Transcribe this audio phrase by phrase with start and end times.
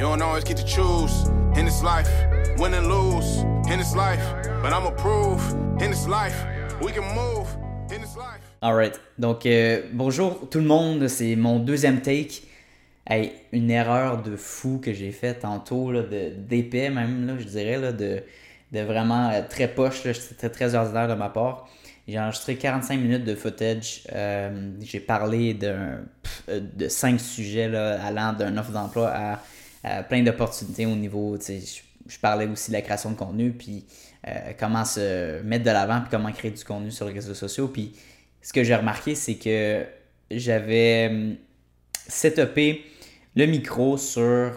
[0.00, 2.08] You don't always get to choose in this life,
[2.56, 4.24] win and lose in this life.
[4.62, 4.72] But
[5.82, 6.42] in this life,
[6.80, 7.46] we can move
[7.92, 8.40] in this life.
[8.62, 12.44] Alright, donc euh, bonjour tout le monde, c'est mon deuxième take.
[13.06, 17.44] Hey, une erreur de fou que j'ai faite tantôt, là, de, d'épais même, là, je
[17.44, 18.22] dirais, là, de,
[18.72, 21.68] de vraiment euh, très poche, c'était très ordinaire de ma part.
[22.08, 24.04] J'ai enregistré 45 minutes de footage.
[24.14, 25.98] Euh, j'ai parlé d'un,
[26.48, 29.40] de cinq sujets là, allant d'un offre d'emploi à,
[30.08, 31.38] plein d'opportunités au niveau.
[31.40, 33.84] Je, je parlais aussi de la création de contenu, puis
[34.26, 37.68] euh, comment se mettre de l'avant, puis comment créer du contenu sur les réseaux sociaux.
[37.68, 37.94] Puis
[38.42, 39.86] ce que j'ai remarqué, c'est que
[40.30, 41.36] j'avais
[42.06, 42.84] setupé
[43.36, 44.52] le micro sur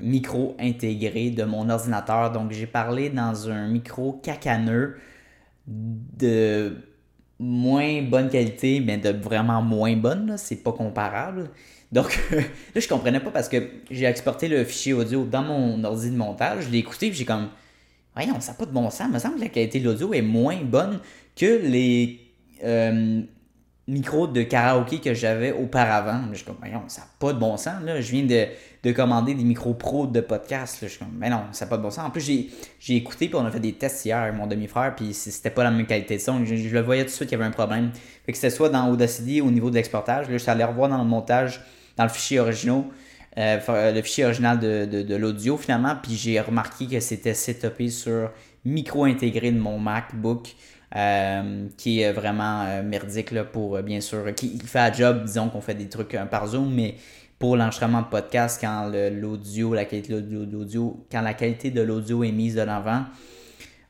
[0.00, 2.30] micro intégré de mon ordinateur.
[2.32, 4.96] Donc j'ai parlé dans un micro cacaneux
[5.66, 6.76] de
[7.38, 10.36] moins bonne qualité, mais de vraiment moins bonne.
[10.36, 11.50] C'est pas comparable.
[11.92, 12.40] Donc là,
[12.80, 16.64] je comprenais pas parce que j'ai exporté le fichier audio dans mon ordi de montage.
[16.64, 17.48] Je l'ai écouté et j'ai comme.
[18.14, 19.06] Voyons, ça n'a pas de bon sens.
[19.08, 21.00] Il me semble que la qualité de l'audio est moins bonne
[21.34, 22.20] que les
[22.62, 23.22] euh,
[23.88, 26.20] micro de karaoké que j'avais auparavant.
[26.30, 26.56] Je suis comme,
[26.88, 27.82] ça n'a pas de bon sens.
[27.84, 28.00] Là.
[28.00, 30.78] Je viens de, commander des micros pro de podcast.
[30.82, 32.06] Je suis comme, mais non, ça n'a pas de bon sens.
[32.06, 32.24] En plus,
[32.78, 35.64] j'ai écouté, puis on a fait des tests hier avec mon demi-frère, puis c'était pas
[35.64, 36.44] la même qualité de son.
[36.44, 37.90] Je, le voyais tout de suite qu'il y avait un problème.
[38.24, 40.26] Fait que c'était soit dans Audacity au niveau de l'exportage.
[40.26, 41.60] Là, je suis allé revoir dans le montage,
[41.96, 42.84] dans le fichier original.
[43.38, 48.30] Euh, le fichier original de, l'audio finalement, puis j'ai remarqué que c'était setupé sur
[48.64, 50.54] micro intégré de mon MacBook.
[50.94, 55.24] Euh, qui est vraiment euh, merdique là, pour euh, bien sûr, qui fait un job,
[55.24, 56.96] disons qu'on fait des trucs par Zoom, mais
[57.38, 62.22] pour l'enregistrement de podcast, quand l'audio, la qualité de l'audio, quand la qualité de l'audio
[62.24, 63.04] est mise de l'avant,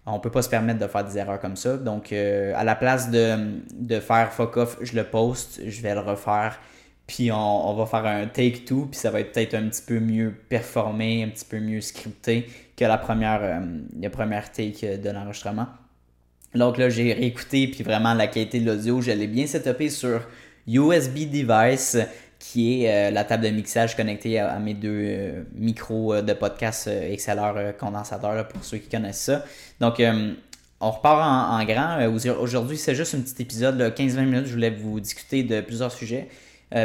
[0.06, 1.76] on peut pas se permettre de faire des erreurs comme ça.
[1.76, 6.60] Donc, à la place de, faire fuck off, je le poste, je vais le refaire,
[7.06, 10.00] puis on, va faire un take two, puis ça va être peut-être un petit peu
[10.00, 12.46] mieux performé, un petit peu mieux scripté
[12.76, 13.62] que la première,
[14.00, 15.66] la première take de l'enregistrement.
[16.54, 20.22] Donc là, j'ai réécouté, puis vraiment la qualité de l'audio, je l'ai bien setupé sur
[20.66, 21.96] USB device,
[22.38, 26.32] qui est euh, la table de mixage connectée à, mes deux euh, micros euh, de
[26.32, 29.44] podcast XLR condensateur, pour ceux qui connaissent ça.
[29.80, 30.02] Donc,
[30.80, 32.04] on repart en, grand.
[32.40, 36.28] Aujourd'hui, c'est juste un petit épisode, 15-20 minutes, je voulais vous discuter de plusieurs sujets.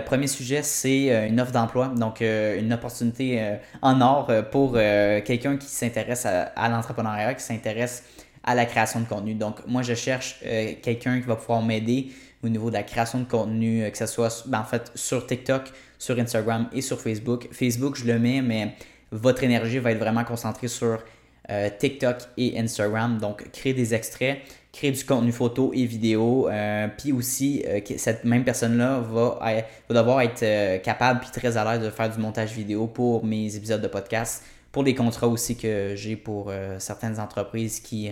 [0.06, 6.26] Premier sujet, c'est une offre d'emploi, donc une opportunité en or pour quelqu'un qui s'intéresse
[6.26, 8.04] à, l'entrepreneuriat, qui s'intéresse
[8.48, 9.36] à la création de contenu.
[9.36, 12.08] Donc, moi, je cherche euh, quelqu'un qui va pouvoir m'aider
[12.42, 15.28] au niveau de la création de contenu, euh, que ce soit ben, en fait sur
[15.28, 15.64] TikTok,
[16.00, 17.50] sur Instagram et sur Facebook.
[17.52, 18.74] Facebook, je le mets, mais
[19.12, 21.04] votre énergie va être vraiment concentrée sur
[21.50, 23.18] euh, TikTok et Instagram.
[23.18, 24.40] Donc, créer des extraits,
[24.78, 26.48] créer du contenu photo et vidéo.
[26.98, 27.66] puis aussi,
[27.98, 29.40] cette même personne-là va,
[29.90, 33.56] va, devoir être capable puis très à l'aise de faire du montage vidéo pour mes
[33.56, 34.44] épisodes de podcast
[34.78, 38.12] pour les contrats aussi que j'ai pour euh, certaines entreprises qui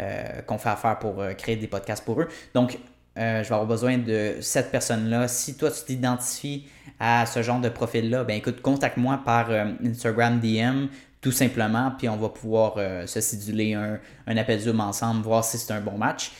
[0.00, 2.28] euh, qu'on fait affaire pour euh, créer des podcasts pour eux.
[2.54, 2.78] Donc,
[3.18, 5.28] je vais avoir besoin de cette personne-là.
[5.28, 6.66] Si toi, tu t'identifies
[7.00, 9.50] à ce genre de profil-là, ben écoute, contacte-moi par
[9.82, 10.88] Instagram DM
[11.26, 12.76] tout simplement, puis on va pouvoir
[13.06, 13.98] se céduler un,
[14.28, 16.30] un, appel Zoom ensemble, voir si c'est un bon match.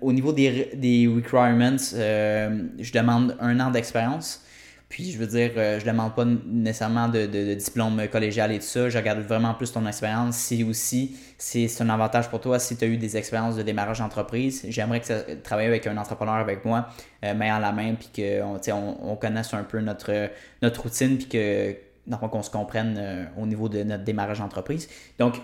[0.00, 4.42] au niveau des, des requirements, je demande un an d'expérience.
[4.88, 8.64] Puis, je veux dire, euh, je ne demande pas nécessairement de, diplôme collégial et tout
[8.64, 8.88] ça.
[8.88, 10.36] Je regarde vraiment plus ton expérience.
[10.36, 13.98] Si aussi, c'est un avantage pour toi si tu as eu des expériences de démarrage
[13.98, 14.64] d'entreprise.
[14.68, 16.88] J'aimerais que ça, travailler avec un entrepreneur avec moi,
[17.24, 20.30] euh, main en la main, puis qu'on on, on connaisse un peu notre,
[20.62, 21.76] notre routine, puis que
[22.16, 24.88] qu'on se comprenne euh, au niveau de notre démarrage d'entreprise.
[25.18, 25.40] Donc,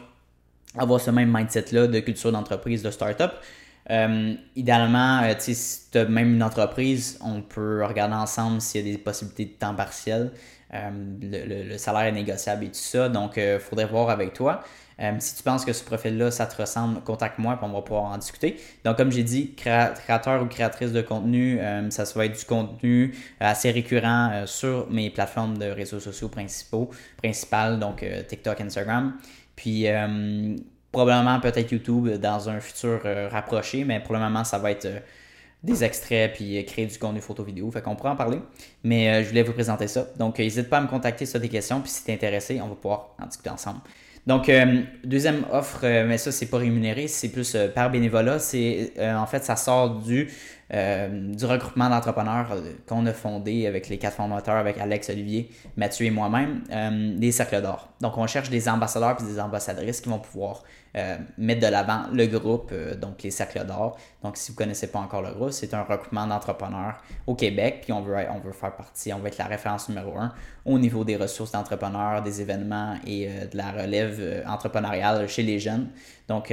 [0.77, 3.33] avoir ce même mindset-là de culture d'entreprise, de start-up.
[3.91, 8.91] Euh, idéalement, euh, si tu as même une entreprise, on peut regarder ensemble s'il y
[8.91, 10.31] a des possibilités de temps partiel.
[10.73, 13.09] Euh, le, salaire est négociable et tout ça.
[13.09, 14.63] Donc, il faudrait voir avec toi.
[15.19, 18.19] Si tu penses que ce profil-là, ça te ressemble, contacte-moi et on va pouvoir en
[18.19, 18.61] discuter.
[18.85, 21.61] Donc, comme j'ai dit, créateur ou créatrice de contenu,
[21.91, 27.79] ça, va être du contenu assez récurrent sur mes plateformes de réseaux sociaux principaux, principales,
[27.79, 29.15] donc TikTok, Instagram.
[29.57, 29.89] Puis,
[30.95, 34.85] probablement peut-être YouTube dans un futur euh, rapproché, mais pour le moment, ça va être
[34.85, 35.01] euh,
[35.65, 37.69] des extraits puis euh, créer du contenu photo vidéo.
[37.73, 38.39] Fait qu'on pourra en parler.
[38.85, 40.07] Mais je voulais vous présenter ça.
[40.17, 41.81] Donc, n'hésite pas à me contacter sur des questions.
[41.81, 43.81] Puis si tu es intéressé, on va pouvoir en discuter ensemble.
[44.27, 44.51] Donc,
[45.05, 48.39] deuxième offre, mais ça, c'est pas rémunéré, c'est plus par bénévolat.
[48.39, 50.31] C'est en fait, ça sort du,
[50.71, 52.47] du regroupement d'entrepreneurs
[52.89, 56.63] qu'on a fondé avec les quatre fondateurs, avec Alex, Olivier, Mathieu et moi-même,
[57.19, 57.91] des cercles d'or.
[58.01, 60.63] Donc, on cherche des ambassadeurs et des ambassadrices qui vont pouvoir
[60.97, 63.97] euh, mettre de l'avant le groupe, euh, donc les Cercles d'Or.
[64.23, 67.81] Donc, si vous ne connaissez pas encore le groupe, c'est un recrutement d'entrepreneurs au Québec,
[67.83, 70.33] puis on veut, on veut faire partie, on veut être la référence numéro un
[70.65, 75.59] au niveau des ressources d'entrepreneurs, des événements et euh, de la relève entrepreneuriale chez les
[75.59, 75.89] jeunes.
[76.29, 76.53] Donc,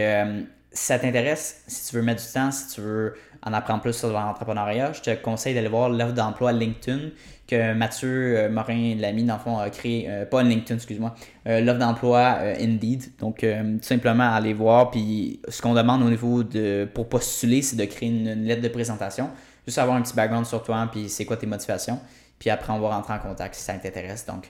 [0.74, 3.14] si ça t'intéresse, si tu veux mettre du temps, si tu veux
[3.44, 7.10] en apprendre plus sur l'entrepreneuriat, je te conseille d'aller voir l'offre d'emploi LinkedIn
[7.46, 11.14] que Mathieu euh, Morin, l'ami, dans le fond, a créé, euh, pas LinkedIn, excuse-moi,
[11.48, 13.18] euh, l'offre d'emploi Indeed.
[13.20, 14.92] Donc, tout simplement aller voir.
[14.92, 18.70] Puis, ce qu'on demande au niveau de, pour postuler, c'est de créer une, lettre de
[18.70, 19.30] présentation.
[19.68, 22.00] Juste avoir un petit background sur toi, puis c'est quoi tes motivations.
[22.40, 24.26] Puis après, on va rentrer en contact si ça t'intéresse.
[24.26, 24.50] Donc,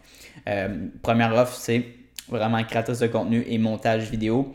[1.01, 1.83] première offre, c'est
[2.29, 4.51] vraiment créateur de contenu et montage vidéo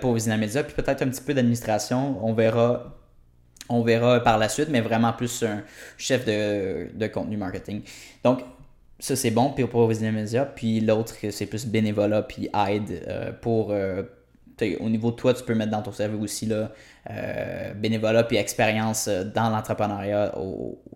[0.00, 0.62] pour Visina Media.
[0.64, 2.24] Puis peut-être un petit peu d'administration.
[2.24, 2.98] On verra
[3.68, 5.62] on verra par la suite, mais vraiment plus un
[5.96, 7.82] chef de, contenu marketing.
[8.24, 8.40] Donc,
[8.98, 10.44] ça, c'est bon pour Vision Media.
[10.44, 13.70] Puis l'autre, c'est plus bénévolat puis aide euh, pour.
[13.70, 14.02] Euh,
[14.80, 16.72] au niveau de toi, tu peux mettre dans ton cerveau aussi là,
[17.08, 20.34] euh, bénévolat puis expérience dans l'entrepreneuriat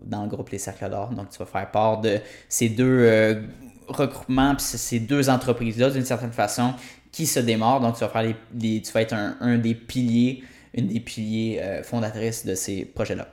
[0.01, 1.11] dans le groupe Les Cercles d'Or.
[1.11, 3.41] Donc, tu vas faire part de ces deux
[3.87, 6.73] regroupements puis ces deux entreprises-là d'une certaine façon
[7.13, 7.79] qui se démarrent.
[7.79, 10.43] Donc, tu vas, faire les, tu vas être un, des piliers
[10.73, 13.27] une des piliers euh, fondatrices de ces projets-là.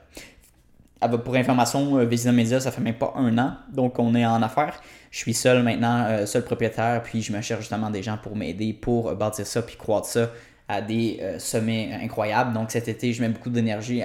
[1.25, 4.41] Pour information, euh, Visina Media, ça fait même pas un an, donc on est en
[4.43, 4.79] affaires.
[5.09, 8.35] Je suis seul maintenant, euh, seul propriétaire, puis je me cherche justement des gens pour
[8.35, 10.29] m'aider, pour bâtir ça, puis croître ça
[10.67, 12.53] à des sommets incroyables.
[12.53, 14.01] Donc cet été, je mets beaucoup d'énergie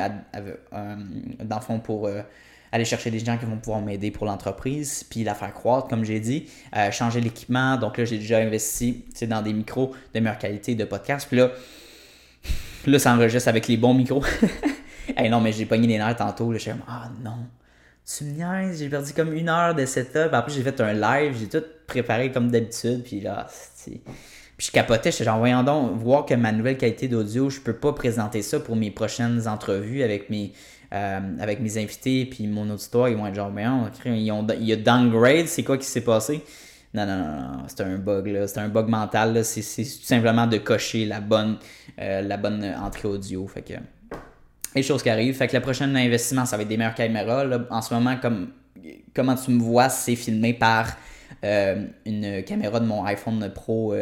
[0.73, 2.09] dans le fond pour
[2.77, 6.05] aller chercher des gens qui vont pouvoir m'aider pour l'entreprise, puis la faire croître, comme
[6.05, 6.47] j'ai dit,
[6.93, 7.77] changer l'équipement.
[7.77, 11.27] Donc là, j'ai déjà investi dans des micros de meilleure qualité de podcast.
[11.29, 11.51] Puis là,
[12.87, 14.23] là, ça enregistre avec les bons micros.
[15.17, 16.53] hey, non, mais j'ai pogné les nerfs tantôt.
[16.53, 17.47] Je suis comme, ah non,
[18.07, 20.33] tu me niaises, j'ai perdu comme une heure de setup.
[20.33, 23.03] Après, j'ai fait un live, j'ai tout préparé comme d'habitude.
[23.03, 24.01] Puis là, c'est.
[24.57, 27.75] Puis je capotais, j'étais genre, voyons donc, voir que ma nouvelle qualité d'audio, je peux
[27.75, 30.53] pas présenter ça pour mes prochaines entrevues avec mes,
[30.93, 33.65] euh, avec mes invités, puis mon auditoire, ils vont être genre, mais
[34.07, 36.43] ils ont, il y a downgrade, c'est quoi qui s'est passé?
[36.95, 38.47] Non, non, non, non, c'est un bug, là.
[38.47, 41.59] C'est un bug mental, C'est, tout simplement de cocher la bonne,
[42.01, 43.47] euh, la bonne entrée audio.
[43.47, 43.75] Fait que.
[44.75, 45.35] Les choses qui arrivent.
[45.35, 47.45] Fait que le prochain investissement, ça va être des meilleures caméras.
[47.71, 48.49] En ce moment, comme
[49.15, 50.97] comment tu me vois, c'est filmé par
[51.45, 53.95] euh, une caméra de mon iPhone Pro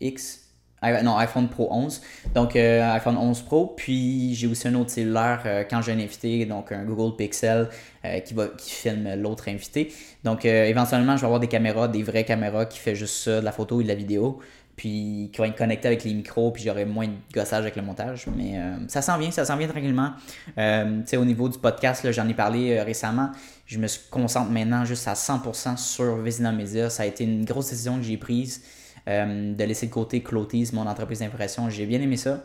[0.00, 0.41] X
[0.82, 2.02] non, iPhone Pro 11.
[2.34, 3.74] Donc, euh, iPhone 11 Pro.
[3.76, 7.68] Puis, j'ai aussi un autre cellulaire euh, quand j'ai un invité, donc un Google Pixel
[8.04, 9.92] euh, qui, va, qui filme l'autre invité.
[10.24, 13.44] Donc, éventuellement, je vais avoir des caméras, des vraies caméras qui fait juste ça, de
[13.44, 14.40] la photo et de la vidéo.
[14.74, 17.82] Puis, qui vont être connectées avec les micros, puis j'aurai moins de gossage avec le
[17.82, 18.26] montage.
[18.36, 18.58] Mais
[18.88, 20.12] ça s'en vient, ça s'en vient tranquillement.
[20.56, 20.62] tu
[21.04, 23.30] sais, au niveau du podcast, j'en ai parlé récemment.
[23.66, 26.88] Je me concentre maintenant juste à 100% sur Visina Media.
[26.88, 28.62] Ça a été une grosse décision que j'ai prise.
[29.08, 31.68] Euh, de laisser de côté Clotis, mon entreprise d'impression.
[31.68, 32.42] J'ai bien aimé ça.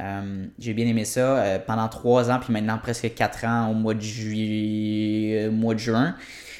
[0.00, 3.74] Euh, j'ai bien aimé ça euh, pendant trois ans, puis maintenant presque quatre ans au
[3.74, 6.16] mois de juillet, mois de juin.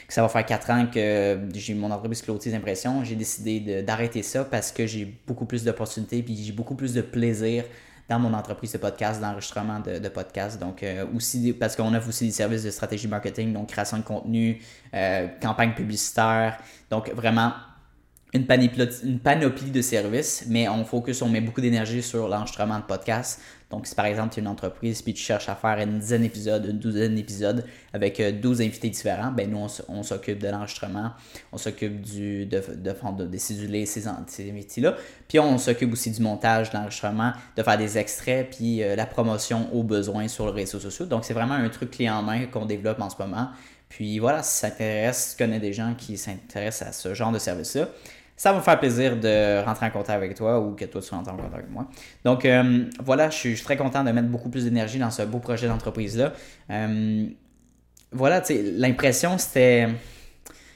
[0.09, 3.03] ça va faire quatre ans que j'ai mon entreprise Clotis Impression.
[3.03, 7.01] J'ai décidé d'arrêter ça parce que j'ai beaucoup plus d'opportunités, puis j'ai beaucoup plus de
[7.01, 7.65] plaisir
[8.11, 10.61] dans mon entreprise de podcast, d'enregistrement de, de podcast.
[10.61, 10.85] Donc,
[11.15, 14.61] aussi, parce qu'on offre aussi des services de stratégie marketing, donc création de contenu,
[15.41, 16.59] campagne publicitaire.
[16.91, 17.53] Donc, vraiment,
[18.33, 23.41] une panoplie, de services, mais on focus, on met beaucoup d'énergie sur l'enregistrement de podcasts.
[23.71, 26.23] Donc, si par exemple tu es une entreprise puis tu cherches à faire une dizaine
[26.23, 31.13] d'épisodes, une douzaine d'épisodes avec 12 euh, invités différents, ben nous on, s'occupe de l'enregistrement,
[31.53, 34.97] on s'occupe du de, de, de, de ces, ces invités-là,
[35.29, 39.07] puis on s'occupe aussi du montage, de l'enregistrement, de faire des extraits, puis euh, la
[39.07, 41.07] promotion aux besoins sur les réseaux sociaux.
[41.07, 43.51] Donc, c'est vraiment un truc clé en main qu'on développe en ce moment.
[43.89, 47.41] Puis voilà, si ça t'intéresse, tu connais des gens qui s'intéressent à ce genre de
[47.41, 47.89] service-là,
[48.41, 51.11] ça va me faire plaisir de rentrer en contact avec toi ou que toi tu
[51.11, 51.87] rentres en contact avec moi.
[52.25, 55.41] Donc euh, voilà, je suis, très content de mettre beaucoup plus d'énergie dans ce beau
[55.41, 56.33] projet d'entreprise-là.
[56.71, 57.27] Euh,
[58.13, 59.89] voilà, tu sais, l'impression c'était.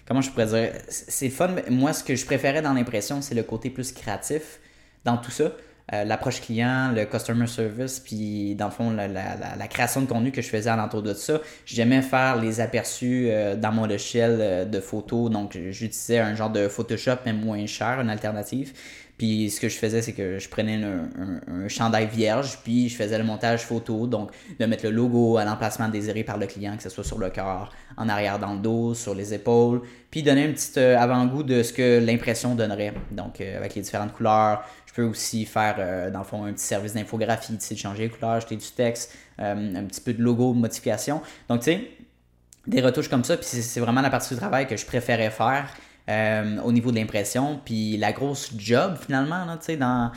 [0.07, 3.45] Comment je pourrais dire C'est fun, moi ce que je préférais dans l'impression, c'est le
[3.45, 4.61] côté plus créatif
[5.07, 5.53] dans tout ça.
[5.93, 10.41] Euh, l'approche client, le customer service, puis dans le fond, la, création de contenu que
[10.41, 11.41] je faisais alentour de ça.
[11.67, 16.49] J'aimais faire les aperçus euh, dans mon logiciel euh, de photos, donc j'utilisais un genre
[16.49, 18.73] de Photoshop, mais moins cher, une alternative.
[19.19, 23.19] Puis ce que je faisais, c'est que je prenais un, chandail vierge, puis je faisais
[23.19, 26.83] le montage photo, donc de mettre le logo à l'emplacement désiré par le client, que
[26.83, 30.47] ce soit sur le corps, en arrière dans le dos, sur les épaules, puis donner
[30.47, 32.95] un petit avant-goût de ce que l'impression donnerait.
[33.13, 34.65] Donc avec les différentes couleurs,
[34.95, 38.11] peux aussi faire, euh, dans le fond, un petit service d'infographie, tu sais, changer les
[38.11, 41.21] couleurs, ajouter du texte, euh, un petit peu de logo, de modification.
[41.49, 41.89] Donc, tu sais,
[42.67, 45.67] des retouches comme ça, puis c'est vraiment la partie du travail que je préférais faire.
[46.09, 47.61] euh, au niveau de l'impression.
[47.65, 50.11] Puis la grosse job, finalement, tu sais, dans,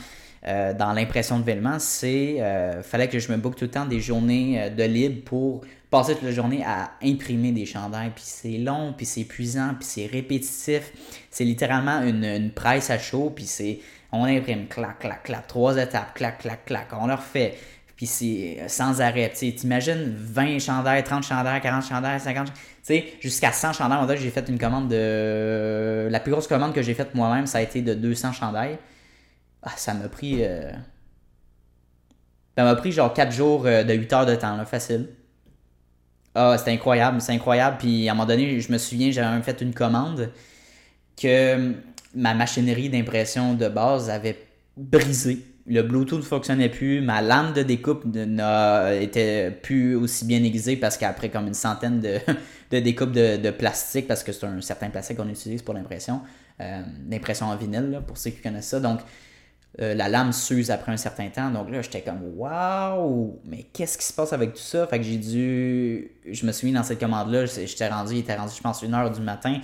[0.44, 4.00] dans l'impression de vêtements, c'est euh, fallait que je me book tout le temps des
[4.00, 8.12] journées de libre pour passer toute la journée à imprimer des chandails.
[8.14, 10.92] Puis c'est long, puis c'est épuisant, puis c'est répétitif.
[11.30, 13.80] C'est littéralement une, une presse à chaud, puis c'est
[14.12, 17.58] on imprime, clac, clac, clac, trois étapes, clac, clac, clac, on leur fait.
[17.98, 19.32] Puis c'est sans arrêt.
[19.36, 23.98] Tu t'imagines 20 chandails, 30 chandails, 40 chandails, 50 Tu sais, jusqu'à 100 chandails.
[23.98, 26.06] En j'ai fait une commande de.
[26.08, 28.78] La plus grosse commande que j'ai faite moi-même, ça a été de 200 chandails.
[29.64, 30.44] Ah, ça m'a pris.
[30.44, 30.70] Euh,
[32.56, 35.08] ça m'a pris genre 4 jours euh, de 8 heures de temps, là, facile.
[36.36, 37.78] Ah, c'était incroyable, c'est incroyable.
[37.80, 40.30] Puis à un moment donné, je me souviens, j'avais même fait une commande
[41.20, 41.74] que
[42.14, 44.38] ma machinerie d'impression de base avait
[44.76, 45.44] brisé.
[45.66, 50.96] Le Bluetooth ne fonctionnait plus, ma lame de découpe n'était plus aussi bien aiguisée parce
[50.96, 52.18] qu'après comme une centaine de,
[52.80, 56.22] découpes de, plastique, parce que c'est un certain plastique qu'on utilise pour l'impression,
[56.60, 58.80] euh, l'impression en vinyle, pour ceux qui connaissent ça.
[58.80, 59.00] Donc,
[59.80, 61.50] euh, la lame s'use après un certain temps.
[61.50, 63.38] Donc là, j'étais comme Waouh!
[63.44, 64.86] Mais qu'est-ce qui se passe avec tout ça?
[64.86, 66.10] Fait que j'ai dû.
[66.28, 67.44] Je me suis mis dans cette commande-là.
[67.46, 69.60] J'étais rendu, il était rendu, je pense, une heure du matin.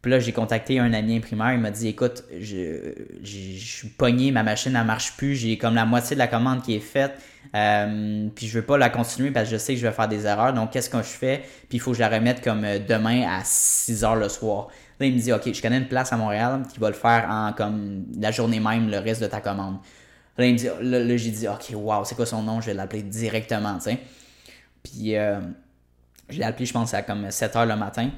[0.00, 1.52] Puis là, j'ai contacté un ami imprimeur.
[1.52, 5.34] Il m'a dit Écoute, je, je, suis pogné, ma machine ne marche plus.
[5.34, 7.18] J'ai comme la moitié de la commande qui est faite.
[7.54, 10.08] Euh, puis je veux pas la continuer parce que je sais que je vais faire
[10.08, 10.52] des erreurs.
[10.52, 11.42] Donc, qu'est-ce que je fais?
[11.68, 14.68] Puis il faut que je la remette comme euh, demain à 6 h le soir.
[15.00, 17.26] Là, il me dit Ok, je connais une place à Montréal qui va le faire
[17.28, 19.78] en comme la journée même, le reste de ta commande.
[20.36, 22.60] Là, il me dit Là, j'ai dit Ok, wow, c'est quoi son nom?
[22.60, 23.90] Je vais l'appeler directement, tu.
[24.84, 25.40] Puis euh,
[26.28, 28.10] je l'ai appelé, je pense, à comme 7 h le matin.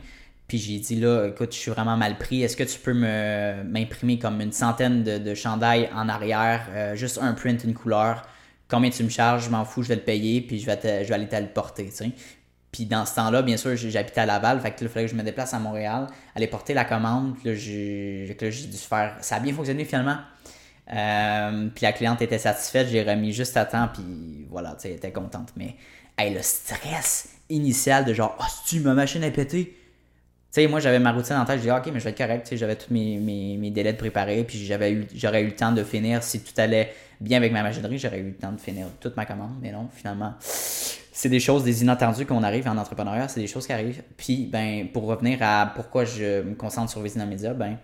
[0.50, 2.42] Puis j'ai dit là, écoute, je suis vraiment mal pris.
[2.42, 6.96] Est-ce que tu peux me m'imprimer comme une centaine de, de chandails en arrière, euh,
[6.96, 8.26] juste un print, une couleur?
[8.68, 11.08] Combien tu me charges, je m'en fous, je vais te payer, puis je vais, je
[11.08, 11.88] vais aller te le porter.
[12.72, 15.12] Puis dans ce temps-là, bien sûr, j'habitais à Laval, fait que là, il fallait que
[15.12, 17.36] je me déplace à Montréal, aller porter la commande.
[17.36, 19.18] Puis là, j'ai dû faire.
[19.20, 20.18] Ça a bien fonctionné finalement.
[20.92, 24.88] Euh, puis la cliente était satisfaite, j'ai remis juste à temps, puis voilà, tu sais,
[24.88, 25.52] elle était contente.
[25.54, 25.76] Mais
[26.18, 29.79] hey, le stress initial de genre, oh, tu ma machine pétée tu
[30.50, 31.58] sais, moi, j'avais ma routine en tête.
[31.58, 32.48] Je dis, OK, mais je vais être correct.
[32.54, 34.44] J'avais tous mes, mes, délais de préparer.
[34.44, 36.22] Puis j'avais eu, j'aurais eu le temps de finir.
[36.22, 39.26] Si tout allait bien avec ma machinerie, j'aurais eu le temps de finir toute ma
[39.26, 39.52] commande.
[39.60, 43.28] Mais non, finalement, c'est des choses, des inattendus qu'on arrive en entrepreneuriat.
[43.28, 44.02] C'est des choses qui arrivent.
[44.16, 47.76] Puis, ben, pour revenir à pourquoi je me concentre sur Vizina Media, ben,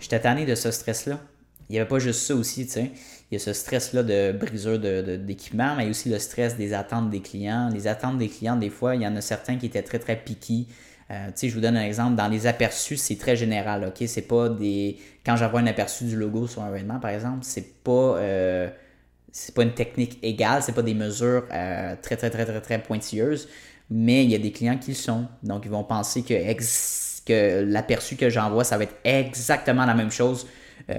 [0.00, 1.20] j'étais tanné de ce stress-là.
[1.68, 2.90] Il n'y avait pas juste ça aussi, tu sais.
[3.30, 6.56] Il y a ce stress-là de brisure d'équipement, de, mais y a aussi le stress
[6.56, 7.70] des attentes des clients.
[7.72, 10.16] Les attentes des clients, des fois, il y en a certains qui étaient très, très
[10.16, 10.66] piqués
[11.12, 12.14] euh, je vous donne un exemple.
[12.14, 13.84] Dans les aperçus, c'est très général.
[13.84, 14.98] Ok, c'est pas des.
[15.26, 18.16] Quand j'envoie un aperçu du logo sur un vêtement, par exemple, c'est pas.
[18.16, 18.68] Euh,
[19.30, 22.82] c'est pas une technique égale, c'est pas des mesures euh, très, très, très, très, très
[22.82, 23.48] pointilleuses,
[23.90, 25.26] mais il y a des clients qui le sont.
[25.42, 26.34] Donc, ils vont penser que,
[27.24, 30.46] que l'aperçu que j'envoie, ça va être exactement la même chose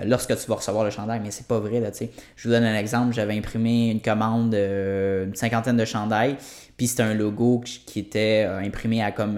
[0.05, 1.79] lorsque tu vas recevoir le chandail, mais c'est pas vrai.
[1.79, 3.13] Là, je vous donne un exemple.
[3.13, 6.37] J'avais imprimé une commande, une cinquantaine de chandails,
[6.75, 9.37] puis c'était un logo qui était imprimé à comme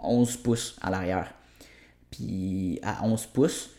[0.00, 1.32] 11 pouces à l'arrière.
[2.10, 3.70] Puis à 11 pouces.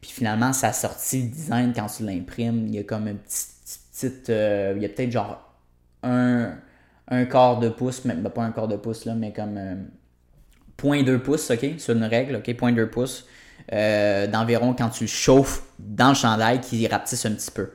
[0.00, 2.66] Puis finalement, ça sorti le design quand tu l'imprimes.
[2.68, 4.30] Il y a comme une petite.
[4.30, 5.54] Euh, il y a peut-être genre
[6.02, 6.56] un,
[7.08, 9.74] un quart de pouce, même pas un quart de pouce là, mais comme euh,
[10.78, 13.26] 0.2 pouces, ok, c'est une règle, ok, 0.2 pouces
[13.72, 17.70] euh, d'environ quand tu le chauffes dans le chandail qui rapetisse un petit peu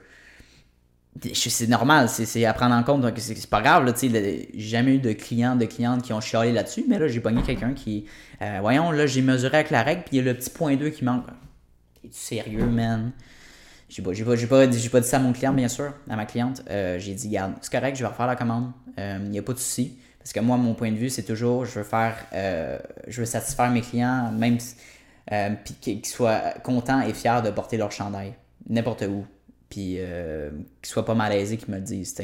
[1.33, 5.11] c'est normal, c'est à prendre en compte, donc c'est pas grave, j'ai jamais eu de
[5.13, 8.05] clients, de clientes qui ont chialé là-dessus, mais là, j'ai pogné quelqu'un qui,
[8.41, 10.75] euh, voyons, là, j'ai mesuré avec la règle, puis il y a le petit point
[10.75, 11.25] 2 qui manque.
[12.03, 13.11] Es-tu sérieux, man?
[13.89, 16.61] J'ai pas, pas, pas, pas, dit ça à mon client, bien sûr, à ma cliente.
[16.69, 19.53] Euh, j'ai dit, garde, c'est correct, je vais refaire la commande, il n'y a pas
[19.53, 19.97] de souci.
[20.19, 23.25] Parce que moi, mon point de vue, c'est toujours, je veux faire, euh, je veux
[23.25, 24.57] satisfaire mes clients, même
[25.81, 28.33] qu'ils soient contents et fiers de porter leur chandail,
[28.69, 29.25] n'importe où
[29.69, 30.49] puis euh,
[30.81, 32.15] qu'ils soient pas malaisés, qu'ils me le disent.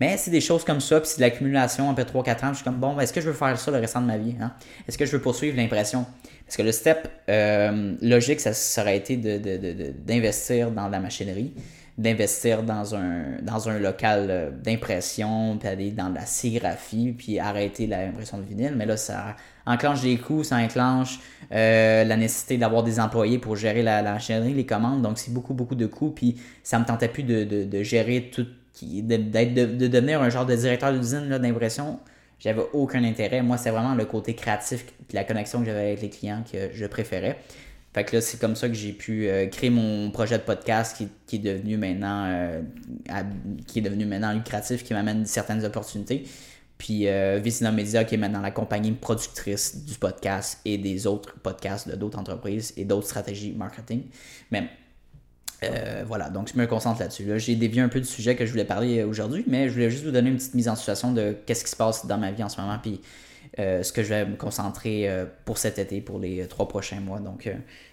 [0.00, 2.48] Mais c'est des choses comme ça, puis c'est de l'accumulation après 3-4 ans.
[2.50, 4.34] Je suis comme, bon, est-ce que je veux faire ça le restant de ma vie?
[4.40, 4.52] Hein?
[4.86, 6.06] Est-ce que je veux poursuivre l'impression?
[6.46, 11.52] Parce que le step euh, logique, ça, aurait été d'investir dans la machinerie,
[11.98, 17.88] d'investir dans un, dans un local euh, d'impression, puis aller dans la sérigraphie, puis arrêter
[17.88, 18.74] l'impression de vinyle.
[18.76, 19.34] Mais là, ça
[19.66, 21.18] enclenche des coûts, ça enclenche
[21.50, 25.02] euh, la nécessité d'avoir des employés pour gérer la, la les commandes.
[25.02, 26.10] Donc, c'est beaucoup, beaucoup de coûts.
[26.10, 28.46] Puis, ça me tentait plus de, de, gérer tout,
[28.80, 31.98] de, de, de, devenir un genre de directeur d'usine d'impression.
[32.38, 33.42] J'avais aucun intérêt.
[33.42, 36.86] Moi, c'est vraiment le côté créatif, la connexion que j'avais avec les clients que je
[36.86, 37.38] préférais.
[37.98, 40.96] Fait que là, c'est comme ça que j'ai pu euh, créer mon projet de podcast
[41.26, 42.62] qui, est devenu maintenant euh,
[43.66, 46.22] qui est devenu maintenant lucratif, qui m'amène certaines opportunités.
[46.78, 47.40] Puis euh,
[47.72, 52.20] Media, qui est maintenant la compagnie productrice du podcast et des autres podcasts de d'autres
[52.20, 54.04] entreprises et d'autres stratégies marketing.
[54.52, 54.68] Mais
[55.64, 57.26] euh, voilà, donc je me concentre là-dessus.
[57.40, 60.04] J'ai dévié un peu du sujet que je voulais parler aujourd'hui, mais je voulais juste
[60.04, 62.44] vous donner une petite mise en situation de qu'est-ce qui se passe dans ma vie
[62.44, 63.00] en ce moment, puis
[63.58, 67.00] euh, ce que je vais me concentrer euh, pour cet été, pour les trois prochains
[67.00, 67.50] mois, donc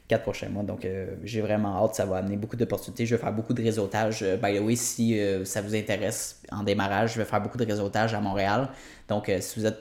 [0.07, 0.63] quatre prochains mois.
[0.63, 0.87] Donc
[1.23, 3.05] j'ai vraiment hâte, ça va amener beaucoup d'opportunités.
[3.05, 4.23] Je vais faire beaucoup de réseautage.
[4.41, 8.13] by the way, si ça vous intéresse en démarrage, je vais faire beaucoup de réseautage
[8.13, 8.69] à Montréal.
[9.07, 9.79] Donc si vous êtes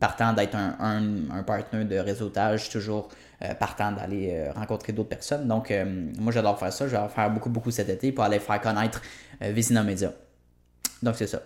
[0.00, 3.08] partant d'être un, un, un partenaire de réseautage, toujours
[3.42, 5.46] euh, partant d'aller euh, rencontrer d'autres personnes.
[5.46, 5.84] Donc, euh,
[6.18, 6.88] moi, j'adore faire ça.
[6.88, 9.02] Je vais faire beaucoup, beaucoup cet été pour aller faire connaître
[9.42, 10.10] Visina Media.
[11.02, 11.42] Donc, c'est ça.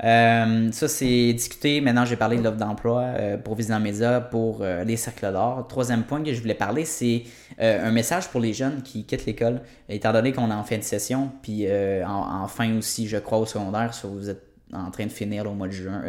[0.00, 1.80] ça, c'est discuté.
[1.80, 3.04] Maintenant, j'ai parlé de l'offre d'emploi
[3.42, 5.66] pour Visina Media pour les cercles d'or.
[5.68, 7.24] Troisième point que je voulais parler, c'est
[7.58, 10.82] un message pour les jeunes qui quittent l'école, étant donné qu'on est en fin de
[10.82, 11.66] session, puis
[12.06, 15.54] en, fin aussi, je crois, au secondaire, si vous êtes en train de finir au
[15.54, 16.02] mois de juin,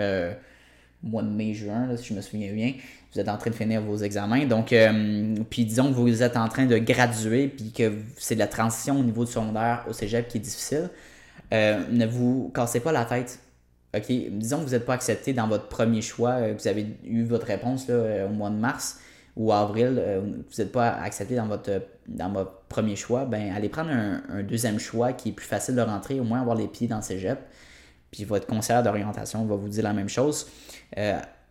[1.02, 2.74] mois de mai, juin, si je me souviens bien
[3.16, 4.46] vous êtes en train de finir vos examens.
[4.46, 8.48] Donc, euh, puis disons que vous êtes en train de graduer, puis que c'est la
[8.48, 10.90] transition au niveau du secondaire au cégep qui est difficile.
[11.54, 13.40] Euh, ne vous cassez pas la tête.
[13.94, 17.46] Disons que vous n'êtes pas accepté dans votre premier choix, euh, vous avez eu votre
[17.46, 19.00] réponse là, au mois de mars
[19.38, 23.90] ou avril, vous n'êtes pas accepté dans votre, dans votre premier choix, ben allez prendre
[23.92, 26.98] un, deuxième choix qui est plus facile de rentrer, au moins avoir les pieds dans
[26.98, 27.40] le cégep.
[28.12, 30.48] Puis votre conseiller d'orientation va vous dire la même chose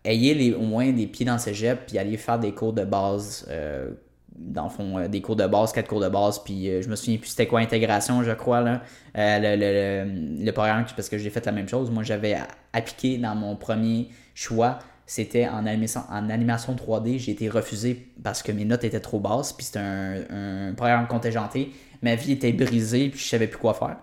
[0.05, 2.85] ayez les, au moins des pieds dans le cégep, puis allez faire des cours de
[2.85, 3.45] base.
[3.49, 3.91] Euh,
[4.37, 6.89] dans le fond, euh, des cours de base, quatre cours de base, puis euh, je
[6.89, 8.81] me souviens plus c'était quoi intégration, je crois, là.
[9.15, 11.89] le, le, le, programme, parce que j'ai fait la même chose.
[11.89, 12.37] Moi, j'avais
[12.73, 17.19] appliqué dans mon premier choix, c'était en animation, en animation 3D.
[17.19, 21.07] J'ai été refusé parce que mes notes étaient trop basses, puis c'était un, un programme
[21.07, 21.71] contingenté.
[22.01, 23.97] Ma vie était brisée, puis je savais plus quoi faire.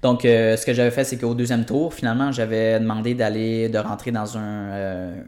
[0.00, 3.78] Donc, euh, ce que j'avais fait, c'est qu'au deuxième tour, finalement, j'avais demandé d'aller, de
[3.78, 5.20] rentrer dans euh,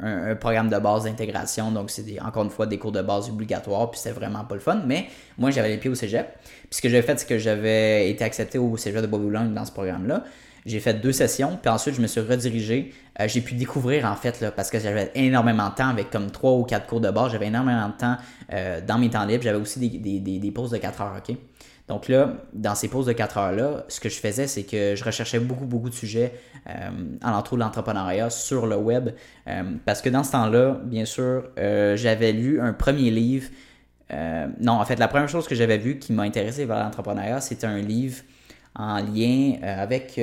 [0.00, 1.72] un, un, programme de base d'intégration.
[1.72, 4.60] Donc, c'est encore une fois des cours de base obligatoires, puis c'était vraiment pas le
[4.60, 4.82] fun.
[4.86, 5.06] Mais
[5.38, 6.26] moi, j'avais les pieds au cégep.
[6.42, 9.64] Puis ce que j'avais fait, c'est que j'avais été accepté au cégep de Boboulang dans
[9.64, 10.24] ce programme-là.
[10.66, 12.92] J'ai fait deux sessions, puis ensuite je me suis redirigé.
[13.20, 16.30] Euh, j'ai pu découvrir en fait, là, parce que j'avais énormément de temps avec comme
[16.30, 18.16] trois ou quatre cours de base, j'avais énormément de temps
[18.86, 19.44] dans mes temps libres.
[19.44, 21.34] J'avais aussi des, des, des, pauses de 4 heures, ok?
[21.88, 25.02] Donc là, dans ces pauses de 4 heures-là, ce que je faisais, c'est que je
[25.02, 26.34] recherchais beaucoup, beaucoup de sujets
[26.68, 26.90] euh,
[27.22, 29.10] l'entour de l'entrepreneuriat sur le web.
[29.46, 33.48] Euh, parce que dans ce temps-là, bien sûr, euh, j'avais lu un premier livre.
[34.60, 37.66] Non, en fait, la première chose que j'avais vue qui m'a intéressé vers l'entrepreneuriat, c'était
[37.66, 38.22] un livre
[38.74, 40.18] en lien avec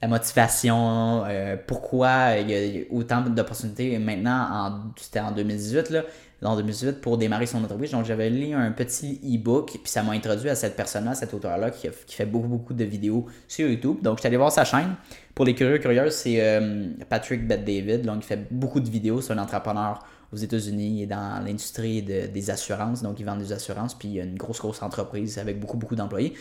[0.00, 1.24] la motivation,
[1.66, 6.04] pourquoi il y a autant d'opportunités maintenant, c'était en 2018, là,
[6.46, 7.90] en 2018 pour démarrer son entreprise.
[7.90, 11.70] Donc, j'avais lu un petit e-book, puis ça m'a introduit à cette personne-là, cet auteur-là,
[11.70, 13.96] qui, fait beaucoup, beaucoup de vidéos sur YouTube.
[14.02, 14.94] Donc, je suis allé voir sa chaîne.
[15.34, 18.02] Pour les curieux, curieuses, c'est euh, Patrick Bet David.
[18.02, 19.20] Donc, il fait beaucoup de vidéos.
[19.20, 23.02] C'est un entrepreneur aux États-Unis et dans l'industrie des assurances.
[23.02, 25.96] Donc, il vend des assurances, puis il a une grosse, grosse entreprise avec beaucoup, beaucoup
[25.96, 26.34] d'employés.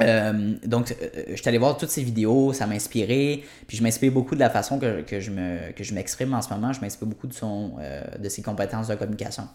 [0.00, 3.44] Euh, donc, euh, je suis allé voir toutes ces vidéos, ça m'a inspiré.
[3.66, 5.58] Puis je m'inspire beaucoup de la façon que, que je, me,
[5.92, 6.72] m'exprime en ce moment.
[6.72, 9.48] Je m'inspire beaucoup de, son, euh, de ses compétences de communication.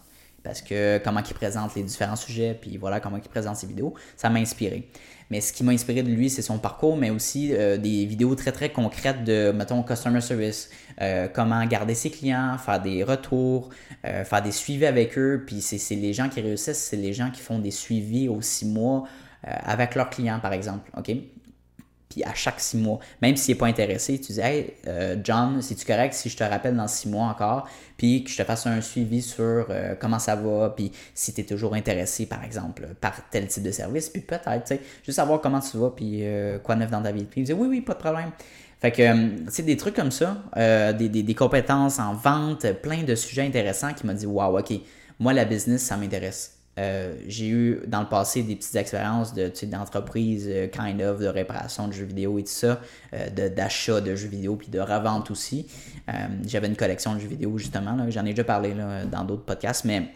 [0.43, 3.95] Parce que comment il présente les différents sujets, puis voilà comment il présente ses vidéos,
[4.15, 4.87] ça m'a inspiré.
[5.31, 8.51] Mais ce qui m'a inspiré de lui, c'est son parcours, mais aussi des vidéos très
[8.51, 10.69] très concrètes de, mettons, customer service,
[11.33, 13.71] comment garder ses clients, faire des retours,
[14.03, 15.43] faire des suivis avec eux.
[15.47, 18.67] Puis c'est les gens qui réussissent, c'est les gens qui font des suivis aux six
[18.67, 19.05] mois,
[19.45, 20.89] avec leurs clients, par exemple.
[20.97, 21.11] OK?
[22.09, 25.61] Puis à chaque six mois, même s'il n'est pas intéressé, tu dis Hey, euh, John,
[25.61, 28.67] c'est-tu correct si je te rappelle dans six mois encore, puis que je te fasse
[28.67, 32.87] un suivi sur euh, comment ça va, puis si tu es toujours intéressé, par exemple,
[33.01, 36.23] par tel type de service, puis peut-être, tu sais, juste savoir comment tu vas, puis
[36.63, 37.23] quoi neuf dans ta vie.
[37.23, 38.31] Puis il dit Oui, oui, pas de problème.
[38.79, 39.03] Fait que,
[39.49, 43.93] c'est des trucs comme ça, des, des, des, compétences en vente, plein de sujets intéressants
[43.93, 44.73] qui m'a dit Waouh, ok,
[45.19, 46.54] moi, la business, ça m'intéresse.
[46.77, 51.27] Euh, j'ai eu dans le passé des petites expériences de, d'entreprise euh, kind of, de
[51.27, 52.81] réparation de jeux vidéo et tout ça,
[53.13, 55.67] euh, d'achat de, jeux vidéo puis de revente aussi.
[56.45, 59.85] j'avais une collection de jeux vidéo justement, j'en ai déjà parlé là, dans d'autres podcasts,
[59.85, 60.09] mais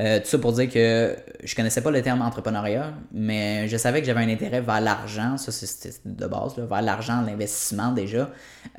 [0.00, 4.00] euh, tout ça pour dire que je connaissais pas le terme entrepreneuriat, mais je savais
[4.00, 8.30] que j'avais un intérêt vers l'argent, ça c'était de base, vers l'argent, l'investissement déjà,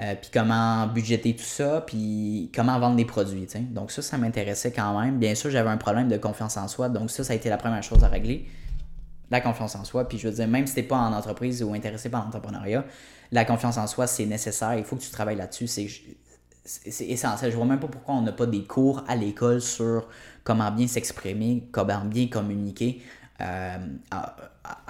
[0.02, 3.48] euh, puis comment budgéter tout ça, puis comment vendre des produits.
[3.72, 5.19] Donc ça, ça m'intéressait quand même.
[5.19, 7.58] Bien sûr, j'avais un problème de confiance en soi, donc ça, ça a été la
[7.58, 8.48] première chose à régler.
[9.32, 11.74] La confiance en soi, puis je veux dire, même si t'es pas en entreprise ou
[11.74, 12.84] intéressé par l'entrepreneuriat,
[13.32, 15.67] la confiance en soi, c'est nécessaire, il faut que tu travailles là-dessus,
[16.69, 17.51] c'est essentiel.
[17.51, 20.08] Je vois même pas pourquoi on n'a pas des cours à l'école sur
[20.43, 23.01] comment bien s'exprimer, comment bien communiquer.
[23.41, 23.77] Euh,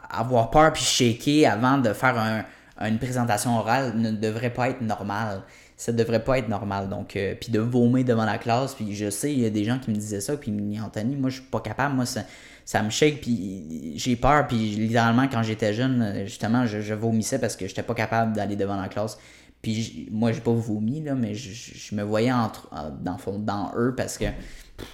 [0.09, 2.43] avoir peur puis shaker avant de faire un,
[2.87, 5.41] une présentation orale ne devrait pas être normale.
[5.77, 6.89] Ça devrait pas être normal.
[6.89, 9.63] Donc, euh, puis de vomir devant la classe, puis je sais, il y a des
[9.63, 10.51] gens qui me disaient ça, puis
[10.83, 12.23] Anthony, moi, je suis pas capable, moi, ça,
[12.65, 17.55] ça me shake, puis j'ai peur, puis littéralement, quand j'étais jeune, justement, je, vomissais parce
[17.55, 19.17] que j'étais pas capable d'aller devant la classe.
[19.61, 22.69] Puis moi, j'ai pas vomi, là, mais je, me voyais entre,
[23.01, 24.25] dans, dans eux parce que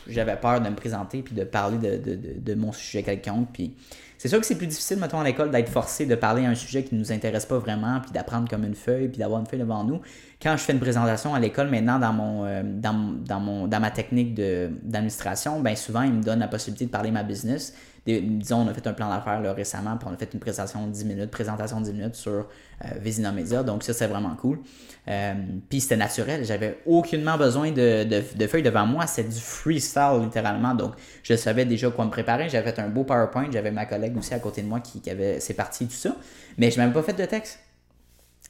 [0.07, 3.49] j'avais peur de me présenter puis de parler de, de, de, mon sujet quelconque.
[3.53, 3.75] Puis
[4.17, 6.55] c'est sûr que c'est plus difficile, mettons, à l'école, d'être forcé de parler à un
[6.55, 9.45] sujet qui ne nous intéresse pas vraiment, puis d'apprendre comme une feuille, puis d'avoir une
[9.45, 10.01] feuille devant nous.
[10.41, 13.79] Quand je fais une présentation à l'école maintenant dans mon, euh, dans, dans, mon, dans
[13.79, 17.75] ma technique d'administration, ben souvent, ils me donnent la possibilité de parler ma business
[18.05, 20.91] disons, on a fait un plan d'affaires récemment, puis on a fait une présentation de
[20.91, 23.63] 10 minutes, présentation de 10 minutes sur euh, Vizina Media.
[23.63, 24.59] Donc ça, c'est vraiment cool.
[25.07, 25.33] Euh,
[25.69, 26.45] puis c'était naturel.
[26.45, 29.07] J'avais aucunement besoin de, de, feuilles devant moi.
[29.07, 30.75] C'est du freestyle, littéralement.
[30.75, 32.47] Donc je savais déjà quoi me préparer.
[32.47, 33.47] J'avais fait un beau PowerPoint.
[33.51, 36.15] J'avais ma collègue aussi à côté de moi qui, qui avait ses parties, tout ça.
[36.57, 37.59] Mais je n'avais pas fait de texte.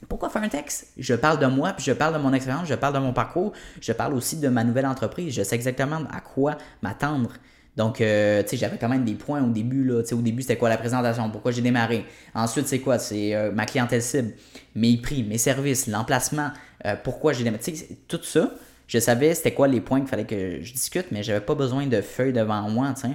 [0.10, 0.88] Pourquoi faire un texte?
[0.98, 3.54] Je parle de moi, puis je parle de mon expérience, je parle de mon parcours,
[3.80, 5.34] je parle aussi de ma nouvelle entreprise.
[5.34, 7.32] Je sais exactement à quoi m'attendre.
[7.76, 9.84] Donc, euh, tu sais, j'avais quand même des points au début.
[9.84, 11.30] Là, au début, c'était quoi la présentation?
[11.30, 12.06] Pourquoi j'ai démarré?
[12.34, 13.00] Ensuite, c'est quoi?
[13.00, 14.34] C'est euh, ma clientèle cible,
[14.76, 16.52] mes prix, mes services, l'emplacement,
[16.86, 17.64] euh, pourquoi j'ai démarré.
[18.08, 18.54] Tout ça,
[18.88, 21.86] je savais c'était quoi les points qu'il fallait que je discute, mais j'avais pas besoin
[21.88, 22.96] de feuilles devant moi.
[22.96, 23.10] sais.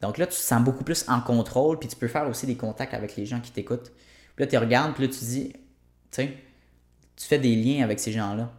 [0.00, 2.56] Donc là, tu te sens beaucoup plus en contrôle, puis tu peux faire aussi des
[2.56, 3.92] contacts avec les gens qui t'écoutent.
[4.34, 5.58] Puis là, tu regardes, puis là, tu dis, tu
[6.10, 6.34] sais,
[7.16, 8.50] tu fais des liens avec ces gens-là.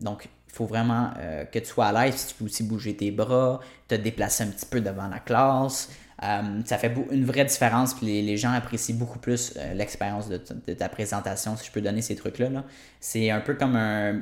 [0.00, 2.28] Donc, faut vraiment euh, que tu sois à l'aise.
[2.28, 5.90] Tu peux aussi bouger tes bras, te déplacer un petit peu devant la classe.
[6.22, 7.92] Euh, ça fait une vraie différence.
[7.92, 12.00] Puis les, gens apprécient beaucoup plus euh, l'expérience de, ta présentation, si je peux donner
[12.00, 12.48] ces trucs-là.
[12.48, 12.62] -là,
[13.00, 14.14] c'est un peu comme un.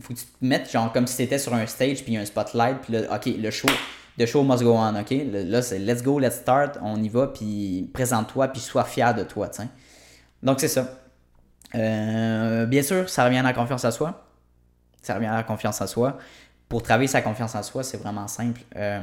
[0.00, 2.14] faut que tu te mettes genre comme si tu étais sur un stage, puis il
[2.14, 3.68] y a un spotlight, puis là, OK, le show.
[4.18, 5.14] The show must go on, OK?
[5.30, 9.24] Là, c'est let's go, let's start, on y va, puis présente-toi, puis sois fier de
[9.24, 9.68] toi, tiens.
[10.42, 10.88] Donc, c'est ça.
[11.74, 14.25] bien sûr, ça revient à la confiance à soi
[15.06, 16.18] ça à la confiance en soi.
[16.68, 18.60] Pour travailler sa confiance en soi, c'est vraiment simple.
[18.76, 19.00] Euh,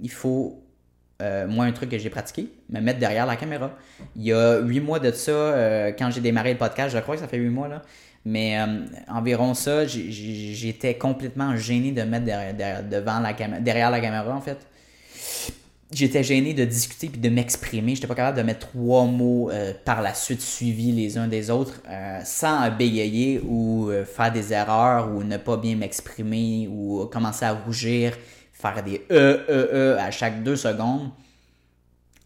[0.00, 0.62] il faut,
[1.22, 3.70] euh, moi, un truc que j'ai pratiqué, me mettre derrière la caméra.
[4.16, 7.14] Il y a huit mois de ça, euh, quand j'ai démarré le podcast, je crois
[7.14, 7.82] que ça fait huit mois, là.
[8.26, 8.58] Mais
[9.06, 14.66] environ ça, j'étais complètement gêné de mettre derrière, devant la derrière la caméra, en fait
[15.94, 17.94] j'étais gêné de discuter puis de m'exprimer.
[17.94, 21.50] J'étais pas capable de mettre trois mots euh, par la suite suivis les uns des
[21.50, 27.06] autres euh, sans bégayer ou euh, faire des erreurs ou ne pas bien m'exprimer ou
[27.06, 28.16] commencer à rougir,
[28.52, 31.10] faire des e, e, e à chaque deux secondes.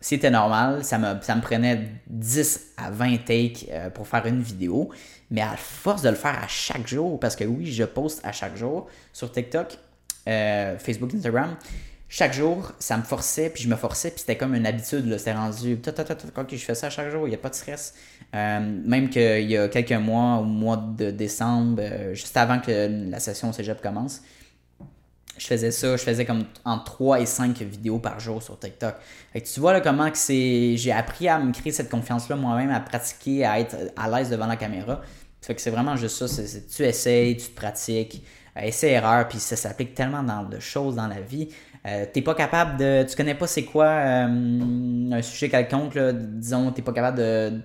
[0.00, 4.90] C'était normal, ça me, ça me prenait 10 à 20 takes pour faire une vidéo,
[5.28, 8.30] mais à force de le faire à chaque jour, parce que oui, je poste à
[8.30, 9.76] chaque jour sur TikTok,
[10.24, 11.56] Facebook, Instagram,
[12.08, 15.18] chaque jour, ça me forçait, puis je me forçais, puis c'était comme une habitude, là,
[15.18, 15.78] c'était rendu,
[16.36, 17.94] ok, je fais ça chaque jour, il n'y a pas de stress.
[18.34, 23.10] Euh, même qu'il y a quelques mois, au mois de décembre, euh, juste avant que
[23.10, 24.22] la session cégep commence,
[25.38, 28.94] je faisais ça, je faisais comme entre 3 et 5 vidéos par jour sur TikTok.
[29.32, 30.76] Fait tu vois là, comment que c'est.
[30.76, 34.46] J'ai appris à me créer cette confiance-là moi-même, à pratiquer, à être à l'aise devant
[34.46, 35.00] la caméra.
[35.46, 36.28] Que c'est vraiment juste ça.
[36.28, 38.22] C'est, tu essayes, tu te pratiques,
[38.56, 41.48] euh, essai-erreur, puis ça s'applique tellement dans de choses dans la vie.
[41.88, 43.04] Euh, t'es pas capable de.
[43.08, 47.60] Tu connais pas c'est quoi euh, un sujet quelconque, là, disons, t'es pas capable de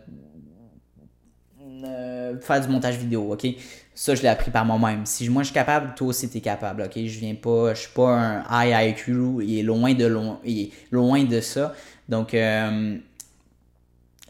[2.41, 3.45] faire du montage vidéo, ok?
[3.93, 5.05] Ça, je l'ai appris par moi-même.
[5.05, 6.93] Si moi je suis capable, toi aussi t'es capable, ok?
[6.95, 10.61] Je viens pas, je suis pas un high IQ, il est loin de, loin, il
[10.61, 11.73] est loin de ça.
[12.09, 12.97] Donc, euh,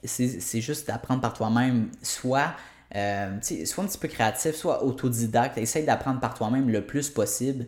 [0.04, 2.54] c'est juste d'apprendre par toi-même, soit.
[2.92, 7.68] soit un petit peu créatif, soit autodidacte, essaye d'apprendre par toi-même le plus possible.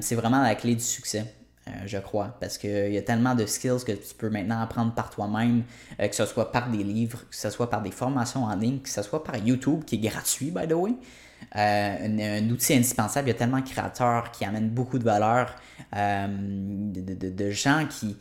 [0.00, 1.35] c'est vraiment la clé du succès.
[1.68, 4.92] Euh, je crois, parce qu'il y a tellement de skills que tu peux maintenant apprendre
[4.94, 5.64] par toi-même,
[6.00, 8.78] euh, que ce soit par des livres, que ce soit par des formations en ligne,
[8.78, 10.94] que ce soit par YouTube, qui est gratuit, by the way.
[11.56, 13.28] Euh, un, outil indispensable.
[13.28, 15.54] Il y a tellement de créateurs qui amènent beaucoup de valeur,
[15.92, 18.16] de, gens qui,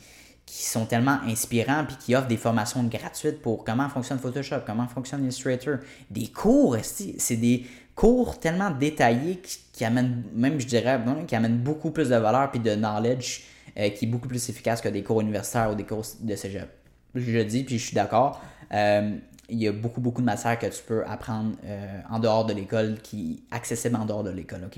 [0.46, 4.88] qui sont tellement inspirants puis qui offrent des formations gratuites pour comment fonctionne Photoshop, comment
[4.88, 5.78] fonctionne Illustrator.
[6.10, 11.92] Des cours, c'est des cours tellement détaillés qui, amènent, même je dirais, qui amènent beaucoup
[11.92, 13.44] plus de valeur puis de knowledge
[13.78, 16.70] euh, qui est beaucoup plus efficace que des cours universitaires ou des cours de cégep.
[17.14, 18.42] Je dis, puis je suis d'accord.
[18.74, 19.18] Euh,
[19.50, 22.54] il y a beaucoup, beaucoup de matières que tu peux apprendre euh, en dehors de
[22.54, 24.70] l'école, qui accessible en dehors de l'école?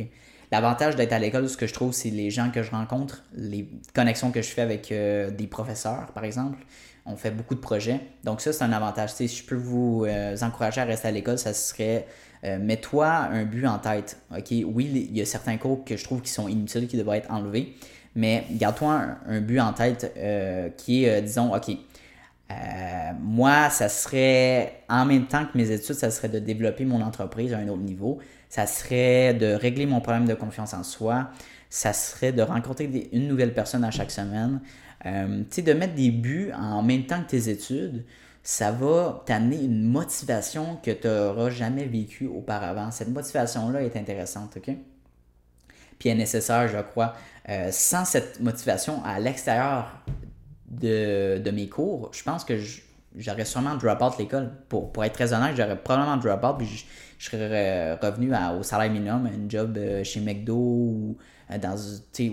[0.51, 3.69] L'avantage d'être à l'école, ce que je trouve, c'est les gens que je rencontre, les
[3.93, 6.57] connexions que je fais avec des professeurs, par exemple.
[7.05, 7.99] On fait beaucoup de projets.
[8.23, 9.11] Donc ça, c'est un avantage.
[9.11, 10.07] si je peux vous
[10.41, 12.07] encourager à rester à l'école, ça serait
[12.43, 14.17] euh, mets-toi un but en tête.
[14.31, 17.31] Oui, il y a certains cours que je trouve qui sont inutiles, qui devraient être
[17.31, 17.73] enlevés,
[18.15, 21.71] mais garde-toi un, but en tête euh, qui est, euh, disons, OK,
[23.19, 27.53] moi, ça serait, en même temps que mes études, ça serait de développer mon entreprise
[27.53, 28.19] à un autre niveau.
[28.47, 31.29] Ça serait de régler mon problème de confiance en soi.
[31.69, 34.61] Ça serait de rencontrer une nouvelle personne à chaque semaine.
[35.03, 35.11] Tu
[35.49, 38.05] sais, de mettre des buts en même temps que tes études,
[38.47, 42.91] ça va t'amener une motivation que tu n'auras jamais vécue auparavant.
[42.91, 44.73] Cette motivation-là est intéressante, OK?
[45.99, 47.13] Puis est nécessaire, je crois.
[47.49, 50.01] Euh, sans cette motivation à l'extérieur
[50.69, 52.57] de, mes cours, je pense que
[53.17, 54.53] j'aurais sûrement drop out l'école.
[54.69, 56.85] Pour, pour être très honnête, j'aurais probablement drop out, puis
[57.19, 61.17] je, serais revenu au salaire minimum, un job euh, chez McDo ou
[61.51, 61.75] euh, dans,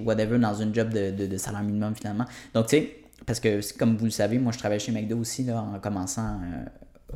[0.04, 2.26] whatever, dans une job de, de, salaire minimum finalement.
[2.54, 5.46] Donc, tu sais, parce que comme vous le savez, moi je travaille chez McDo aussi
[5.50, 6.40] en commençant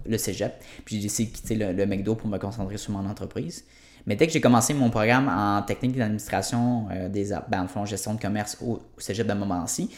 [0.07, 0.55] le cégep.
[0.85, 3.65] Puis j'ai décidé de quitter le, McDo pour me concentrer sur mon entreprise.
[4.07, 8.15] Mais dès que j'ai commencé mon programme en technique d'administration des ben, en fond, gestion
[8.15, 9.91] de commerce au, cégep de Montmorency,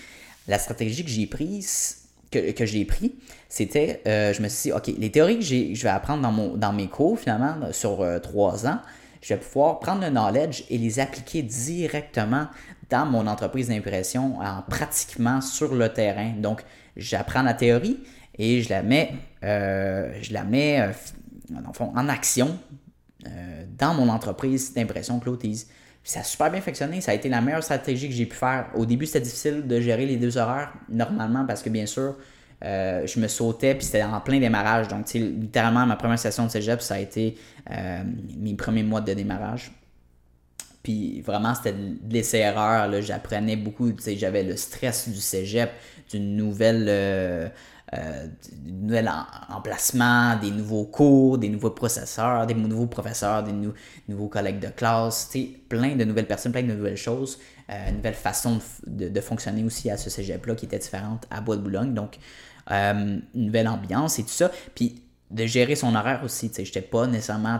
[0.48, 3.14] la stratégie que j'ai prise, que, que j'ai pris,
[3.48, 6.56] c'était, euh, je me suis dit, OK, les théories que je vais apprendre dans, mon,
[6.56, 8.80] dans mes cours, finalement, sur euh, trois ans,
[9.22, 12.46] je vais pouvoir prendre le knowledge et les appliquer directement
[12.90, 16.32] dans mon entreprise d'impression en pratiquement sur le terrain.
[16.36, 16.62] Donc,
[16.96, 18.00] j'apprends la théorie
[18.38, 19.12] et je la mets,
[19.44, 20.90] euh, je la mets
[21.80, 22.58] en action
[23.78, 25.68] dans mon entreprise d'impression Clotise
[26.02, 27.00] ça a super bien fonctionné.
[27.00, 28.70] Ça a été la meilleure stratégie que j'ai pu faire.
[28.74, 32.16] Au début, c'était difficile de gérer les deux horaires normalement parce que bien sûr,
[32.64, 34.88] euh, je me sautais puis c'était en plein démarrage.
[34.88, 37.36] Donc, littéralement, ma première session de cégep, ça a été
[37.70, 38.02] euh,
[38.38, 39.72] mes premiers mois de démarrage.
[40.82, 42.90] Puis vraiment, c'était de l'essai-erreur.
[43.02, 43.92] J'apprenais beaucoup.
[44.06, 45.70] J'avais le stress du cégep,
[46.10, 46.86] d'une nouvelle.
[46.88, 47.48] Euh,
[47.92, 48.28] euh,
[48.64, 49.10] nouvel
[49.48, 53.52] emplacement, des nouveaux cours, des nouveaux processeurs, des nouveaux professeurs, des
[54.06, 55.28] nouveaux collègues de classe,
[55.68, 59.90] plein de nouvelles personnes, plein de nouvelles choses, euh, une nouvelle façon de, fonctionner aussi
[59.90, 61.92] à ce cégep-là qui était différente à Bois de Boulogne.
[61.92, 62.18] Donc,
[62.68, 64.52] une nouvelle ambiance et tout ça.
[64.76, 67.58] Puis de gérer son horaire aussi, je n'étais pas nécessairement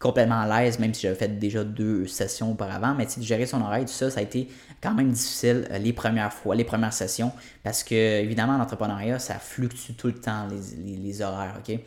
[0.00, 2.94] complètement à l'aise, même si j'avais fait déjà deux sessions auparavant.
[2.94, 4.48] Mais de gérer son oreille, tout ça, ça a été
[4.80, 7.32] quand même difficile euh, les premières fois, les premières sessions,
[7.62, 11.56] parce que évidemment, l'entrepreneuriat, ça fluctue tout le temps, les, les, horaires.
[11.58, 11.78] ok?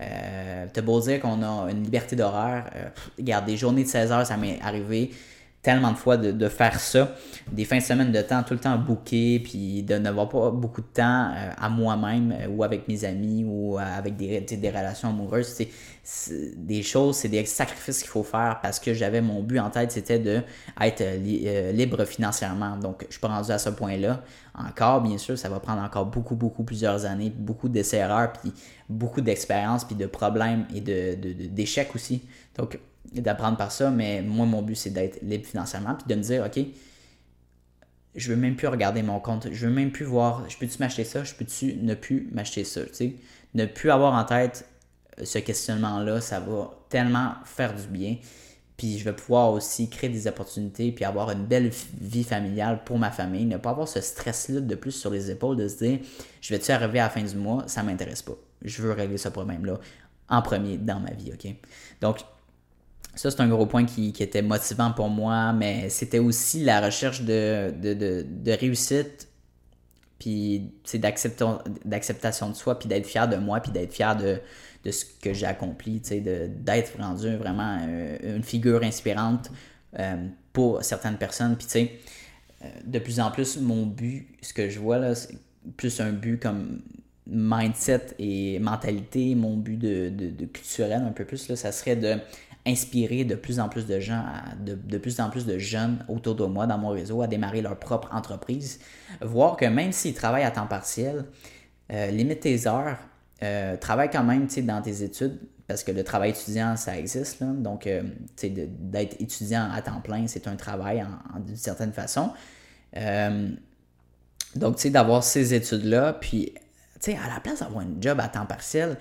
[0.00, 4.12] Euh, T'as beau dire qu'on a une liberté d'horaire, euh, regarde, des journées de 16
[4.12, 5.12] heures, ça m'est arrivé
[5.62, 7.14] tellement de fois de, faire ça,
[7.52, 10.80] des fins de semaine de temps tout le temps booké, puis de n'avoir pas beaucoup
[10.80, 14.70] de temps euh, à moi-même euh, ou avec mes amis ou euh, avec des, des
[14.70, 15.48] relations amoureuses.
[15.48, 15.68] C'est
[16.56, 19.92] des choses, c'est des sacrifices qu'il faut faire parce que j'avais mon but en tête,
[19.92, 20.40] c'était de
[20.80, 21.04] être
[21.72, 22.78] libre financièrement.
[22.78, 24.22] Donc, je suis pas rendu à ce point-là.
[24.54, 28.52] Encore, bien sûr, ça va prendre encore beaucoup, beaucoup, plusieurs années, beaucoup d'essais-erreurs, puis
[28.88, 32.22] beaucoup d'expérience, puis de problèmes et d'échecs de, de, aussi.
[32.56, 32.78] Donc,
[33.12, 36.44] d'apprendre par ça, mais moi, mon but, c'est d'être libre financièrement, puis de me dire,
[36.44, 36.64] OK,
[38.14, 41.04] je veux même plus regarder mon compte, je veux même plus voir, je peux-tu m'acheter
[41.04, 43.14] ça, je peux-tu ne plus m'acheter ça, tu sais?
[43.54, 44.66] Ne plus avoir en tête
[45.22, 48.16] ce questionnement-là, ça va tellement faire du bien.
[48.76, 51.70] Puis je vais pouvoir aussi créer des opportunités, puis avoir une belle
[52.00, 53.44] vie familiale pour ma famille.
[53.44, 55.98] Ne pas avoir ce stress-là de plus sur les épaules, de se dire,
[56.40, 58.36] je vais-tu arriver à la fin du mois, ça m'intéresse pas.
[58.62, 59.78] Je veux régler ce problème-là
[60.30, 61.54] en premier dans ma vie, OK?
[62.00, 62.20] Donc,
[63.14, 67.22] ça, c'est un gros point qui, était motivant pour moi, mais c'était aussi la recherche
[67.22, 69.28] de, de, réussite,
[70.18, 74.40] puis d'acceptation de soi, puis d'être fier de moi, puis d'être fier de,
[74.90, 79.50] ce que j'ai accompli, d'être rendu vraiment euh, une figure inspirante
[79.98, 81.56] euh, pour certaines personnes.
[81.56, 81.92] Puis, tu sais,
[82.64, 85.36] euh, de plus en plus, mon but, ce que je vois là, c'est
[85.76, 86.82] plus un but comme
[87.26, 92.18] mindset et mentalité, mon but de, de culturel un peu plus, là, ça serait de
[92.66, 94.24] inspirer de plus en plus de gens,
[94.60, 97.78] de, plus en plus de jeunes autour de moi, dans mon réseau, à démarrer leur
[97.78, 98.80] propre entreprise.
[99.20, 101.24] Voir que même s'ils travaillent à temps partiel,
[101.92, 102.98] euh, limite tes heures,
[103.42, 107.42] euh, travaille quand même dans tes études, parce que le travail étudiant, ça existe.
[107.42, 108.02] Donc, euh,
[108.42, 111.04] d'être étudiant à temps plein, c'est un travail
[111.46, 112.32] d'une certaine façon.
[114.54, 116.52] donc, d'avoir ces études-là, puis,
[117.06, 118.98] à la place d'avoir un job à temps partiel,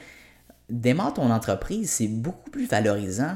[0.70, 3.36] démarre ton entreprise, c'est beaucoup plus valorisant.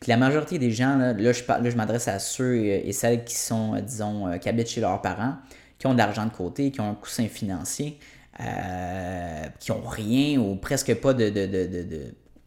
[0.00, 3.74] Puis la majorité des gens, là, je, je m'adresse à ceux et celles qui sont,
[3.74, 5.34] euh, disons, euh, qui habitent chez leurs parents,
[5.78, 7.98] qui ont de l'argent de côté, qui ont un coussin financier,
[8.40, 11.28] euh, qui ont rien ou presque pas de,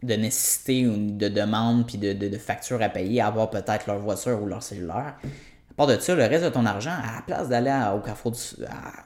[0.01, 4.41] nécessité ou de demande puis de, de, factures à payer, à avoir peut-être leur voiture
[4.41, 5.15] ou leur cellulaire.
[5.71, 8.33] À part de ça, le reste de ton argent, à la place d'aller au Carrefour,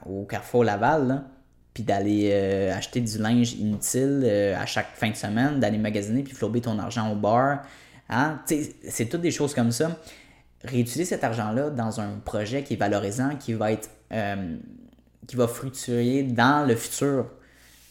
[0.06, 1.24] au Carrefour Laval, là,
[1.78, 6.24] puis d'aller euh, acheter du linge inutile euh, à chaque fin de semaine, d'aller magasiner
[6.24, 7.60] puis flober ton argent au bar.
[8.08, 8.40] Hein?
[8.82, 9.96] C'est toutes des choses comme ça.
[10.64, 14.56] Réutiliser cet argent-là dans un projet qui est valorisant, qui va être euh,
[15.28, 17.26] qui va fructuer dans le futur.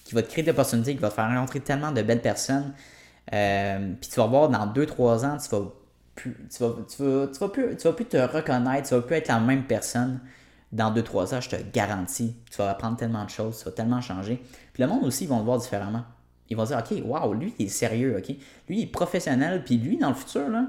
[0.04, 2.74] qui va te créer d'opportunités, qui va te faire rencontrer tellement de belles personnes.
[3.32, 5.72] Puis tu vas voir dans 2-3 ans, tu vas
[6.14, 9.02] plus, tu vas, tu vas, tu vas plus, tu vas plus te reconnaître, tu vas
[9.02, 10.20] plus être la même personne
[10.72, 12.36] dans 2-3 ans, je te garantis.
[12.52, 14.42] Tu vas apprendre tellement de choses, tu vas tellement changer.
[14.74, 16.04] Puis le monde aussi, ils vont te voir différemment.
[16.50, 18.28] Ils vont dire, OK, wow, lui, il est sérieux, OK?
[18.70, 20.68] Lui, il est professionnel, puis lui, dans le futur, là,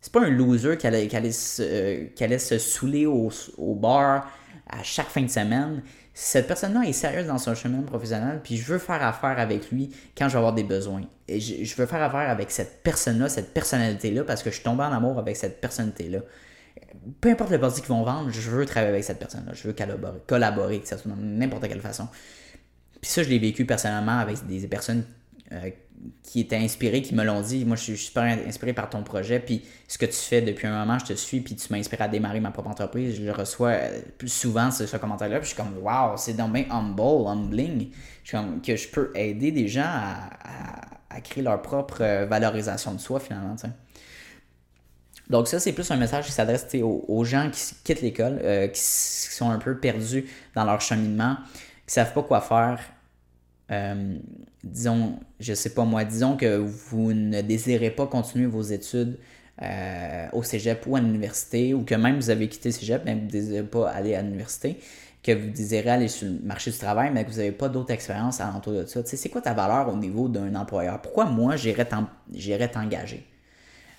[0.00, 3.30] c'est pas un loser qui allait, qui allait, se, euh, qui allait se saouler au,
[3.56, 4.30] au, bar
[4.68, 5.82] à chaque fin de semaine.
[6.14, 9.90] Cette personne-là est sérieuse dans son chemin professionnel, puis je veux faire affaire avec lui
[10.16, 11.02] quand je vais avoir des besoins.
[11.28, 14.64] Et je, je veux faire affaire avec cette personne-là, cette personnalité-là, parce que je suis
[14.64, 16.20] tombé en amour avec cette personnalité-là
[17.20, 19.52] peu importe le produit qu'ils vont vendre, je veux travailler avec cette personne-là.
[19.54, 22.08] Je veux collaborer, collaborer, que ce soit de n'importe quelle façon.
[23.00, 25.04] Puis ça, je l'ai vécu personnellement avec des personnes
[25.52, 25.70] euh,
[26.22, 27.64] qui étaient inspirées, qui me l'ont dit.
[27.64, 29.40] Moi, je suis super inspiré par ton projet.
[29.40, 31.40] Puis ce que tu fais depuis un moment, je te suis.
[31.40, 33.16] Puis tu m'as inspiré à démarrer ma propre entreprise.
[33.16, 35.38] Je le reçois euh, plus souvent, ce, commentaire-là.
[35.40, 37.90] Puis je suis comme, wow, c'est donc bien humble, humbling.
[38.22, 42.94] Je suis comme, que je peux aider des gens à, créer leur propre euh, valorisation
[42.94, 43.54] de soi, finalement.
[45.30, 48.80] Donc ça, c'est plus un message qui s'adresse aux, gens qui quittent l'école, euh, qui,
[48.80, 51.36] sont un peu perdus dans leur cheminement,
[51.86, 52.80] qui savent pas quoi faire.
[53.70, 54.18] Euh,
[54.62, 59.18] disons, je sais pas moi, disons que vous ne désirez pas continuer vos études
[59.62, 63.14] euh, au cégep ou à l'université, ou que même vous avez quitté le cégep, mais
[63.14, 64.78] vous ne désirez pas aller à l'université,
[65.22, 67.92] que vous désirez aller sur le marché du travail, mais que vous n'avez pas d'autres
[67.92, 69.00] expériences alentour de ça.
[69.04, 71.00] c'est quoi ta valeur au niveau d'un employeur?
[71.00, 73.31] Pourquoi moi, j'irais t'engager?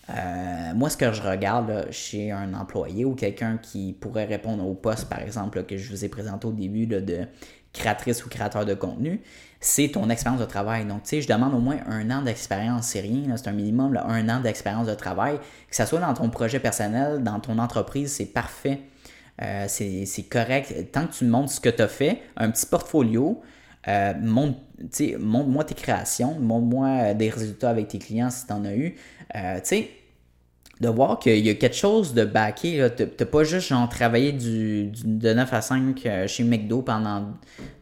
[0.09, 4.73] Euh, moi, ce que je regarde chez un employé ou quelqu'un qui pourrait répondre au
[4.73, 7.27] poste, par exemple, que je vous ai présenté au début de
[7.71, 9.21] créatrice ou créateur de contenu,
[9.59, 10.85] c'est ton expérience de travail.
[10.85, 13.97] Donc, tu sais, je demande au moins un an d'expérience, c'est rien, c'est un minimum,
[13.97, 15.37] un an d'expérience de travail.
[15.69, 18.81] Que ce soit dans ton projet personnel, dans ton entreprise, c'est parfait.
[19.41, 20.91] Euh, c'est correct.
[20.91, 23.41] Tant que tu montres ce que tu as fait, un petit portfolio,
[23.87, 28.95] euh, montre-moi tes créations, montre-moi des résultats avec tes clients si tu en as eu.
[29.35, 29.89] Euh, tu sais,
[30.81, 32.87] de voir qu'il y a quelque chose de backé.
[32.95, 37.33] T'as pas juste genre travaillé du, de 9 à 5 euh, chez McDo pendant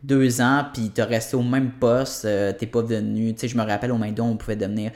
[0.04, 3.34] deux ans, puis t'as resté au même poste, t'es pas devenu.
[3.34, 4.92] Tu sais, je me rappelle au McDo, on pouvait devenir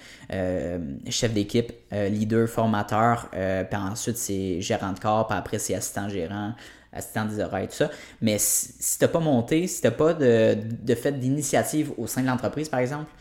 [1.09, 6.53] chef d'équipe, leader, formateur, puis ensuite c'est gérant de corps, puis après c'est assistant gérant,
[6.95, 7.91] assistant des oreilles, tout ça.
[8.21, 10.55] Mais si, si t'as pas monté, si t'as pas de,
[10.95, 13.12] fait d'initiative au sein de l'entreprise, par exemple,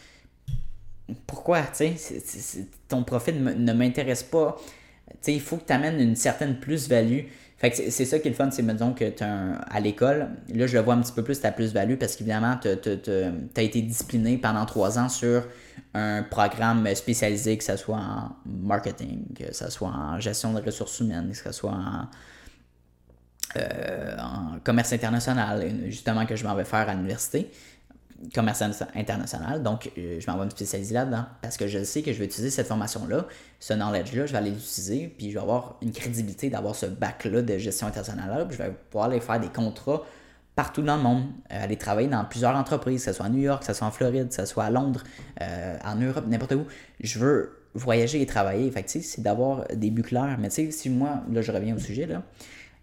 [1.27, 4.57] pourquoi, tu sais, ton profil ne m'intéresse pas.
[5.23, 7.25] Tu il faut que tu amènes une certaine plus-value.
[7.59, 10.67] Fait que c'est ça qui est le fun, c'est, disons que tu à l'école, là,
[10.67, 14.39] je le vois un petit peu plus ta plus-value parce qu'évidemment, tu as été discipliné
[14.39, 15.45] pendant trois ans sur
[15.93, 21.01] un programme spécialisé, que ce soit en marketing, que ce soit en gestion de ressources
[21.01, 22.09] humaines, que ce soit en,
[23.57, 27.51] euh, en commerce international, justement, que je m'en vais faire à l'université
[28.33, 28.63] commerce
[28.95, 29.63] international.
[29.63, 32.25] Donc, euh, je m'en vais me spécialiser là-dedans parce que je sais que je vais
[32.25, 33.27] utiliser cette formation-là,
[33.61, 37.43] ce knowledge-là, je vais aller l'utiliser, puis je vais avoir une crédibilité d'avoir ce bac-là
[37.43, 40.03] de gestion internationale, puis je vais pouvoir aller faire des contrats
[40.55, 43.43] partout dans le monde, euh, aller travailler dans plusieurs entreprises, que ce soit à New
[43.43, 45.03] York, que ce soit en Floride, que ce soit à Londres,
[45.41, 46.65] en Europe, n'importe où.
[47.01, 48.71] Je veux voyager et travailler.
[48.71, 50.37] Fait c'est d'avoir des buts clairs.
[50.39, 52.23] Mais tu sais, si moi, là, je reviens au sujet, là,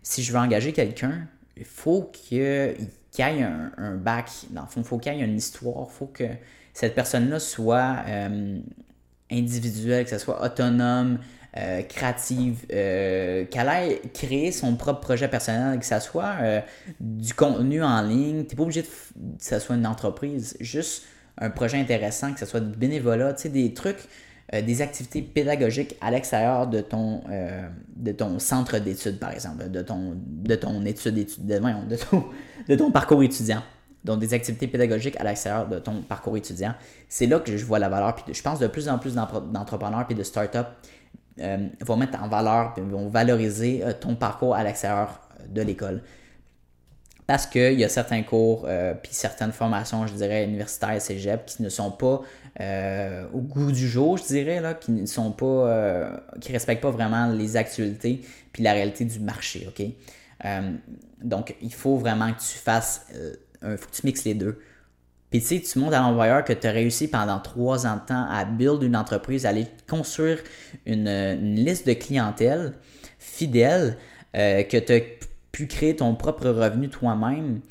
[0.04, 4.82] si je veux engager quelqu'un, il faut qu'il y ait un, bac, dans le fond,
[4.82, 6.24] il faut qu'il ait une histoire, il faut que
[6.74, 8.60] cette personne-là soit euh,
[9.32, 11.20] individuelle, que ce soit autonome,
[11.58, 16.36] euh, créative, euh, qu'elle aille créer son propre projet personnel, que ce soit
[17.00, 18.46] du contenu en ligne.
[18.46, 21.04] Tu n'es pas obligé de, que ce soit une entreprise, juste
[21.38, 24.08] un projet intéressant, que ce soit du bénévolat, tu sais, des trucs
[24.54, 29.70] euh, des activités pédagogiques à l'extérieur de, ton euh, de ton centre d'études, par exemple,
[29.70, 32.26] de ton, de ton étude, de, de, ton,
[32.68, 33.62] de ton parcours étudiant.
[34.04, 36.74] Donc, des activités pédagogiques à l'extérieur de ton parcours étudiant.
[37.08, 38.16] C'est là que je vois la valeur.
[38.30, 40.58] Je pense de plus en plus d'entrepreneurs et de startups
[41.40, 46.02] euh, vont mettre en valeur, vont valoriser ton parcours à l'extérieur de l'école.
[47.28, 48.68] Parce qu'il y a certains cours,
[49.02, 52.22] puis certaines formations, je dirais, universitaires, cégep, qui ne sont pas
[52.60, 56.10] euh, au goût du jour, je dirais, là, qui ne sont pas, euh,
[56.42, 59.86] qui respectent pas vraiment les actualités puis la réalité du marché, ok?
[60.44, 60.72] Euh,
[61.24, 63.08] donc, il faut vraiment que tu fasses,
[63.64, 64.60] il faut que tu mixes les deux.
[65.30, 68.06] Puis tu sais, tu montres à l'envoyeur que tu as réussi pendant trois ans de
[68.06, 70.40] temps à build une entreprise, à aller construire
[70.86, 72.74] une, liste de clientèle
[73.18, 73.98] fidèle,
[74.34, 75.00] que tu as
[75.52, 77.62] pu créer ton propre revenu toi-même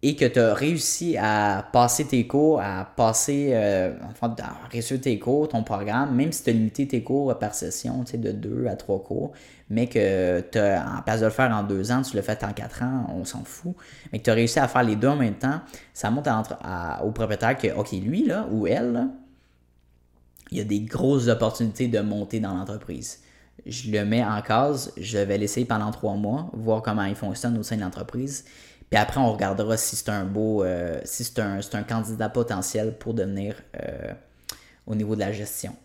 [0.00, 5.00] et que tu as réussi à passer tes cours, à passer, euh, enfin, à réussir
[5.00, 8.18] tes cours, ton programme, même si tu as limité tes cours par session, tu sais,
[8.18, 9.32] de deux à trois cours,
[9.70, 12.52] mais que tu en place de le faire en deux ans, tu le fais en
[12.52, 13.74] quatre ans, on s'en fout,
[14.12, 15.60] mais que tu as réussi à faire les deux en même temps,
[15.92, 16.30] ça montre
[17.02, 19.08] au propriétaire que, OK, lui, là, ou elle,
[20.52, 23.20] il y a des grosses opportunités de monter dans l'entreprise.
[23.68, 27.58] Je le mets en case, je vais l'essayer pendant trois mois, voir comment il fonctionne
[27.58, 28.44] au sein de l'entreprise.
[28.90, 33.12] Puis après, on regardera si c'est un beau, euh, si c'est un, candidat potentiel pour
[33.12, 34.12] devenir euh,
[34.86, 35.76] au niveau de la gestion.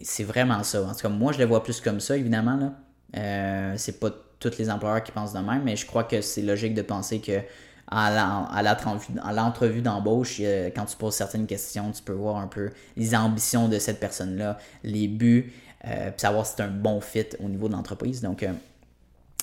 [0.00, 0.82] C'est vraiment ça.
[0.84, 2.56] En tout cas, moi, je le vois plus comme ça, évidemment.
[2.56, 2.72] Là.
[3.16, 6.42] Euh, c'est pas tous les employeurs qui pensent de même, mais je crois que c'est
[6.42, 7.40] logique de penser que
[7.88, 10.40] à l'entrevue d'embauche,
[10.74, 14.58] quand tu poses certaines questions, tu peux voir un peu les ambitions de cette personne-là,
[14.82, 15.52] les buts,
[15.82, 18.20] puis savoir si c'est un bon fit au niveau de l'entreprise.
[18.20, 18.44] Donc,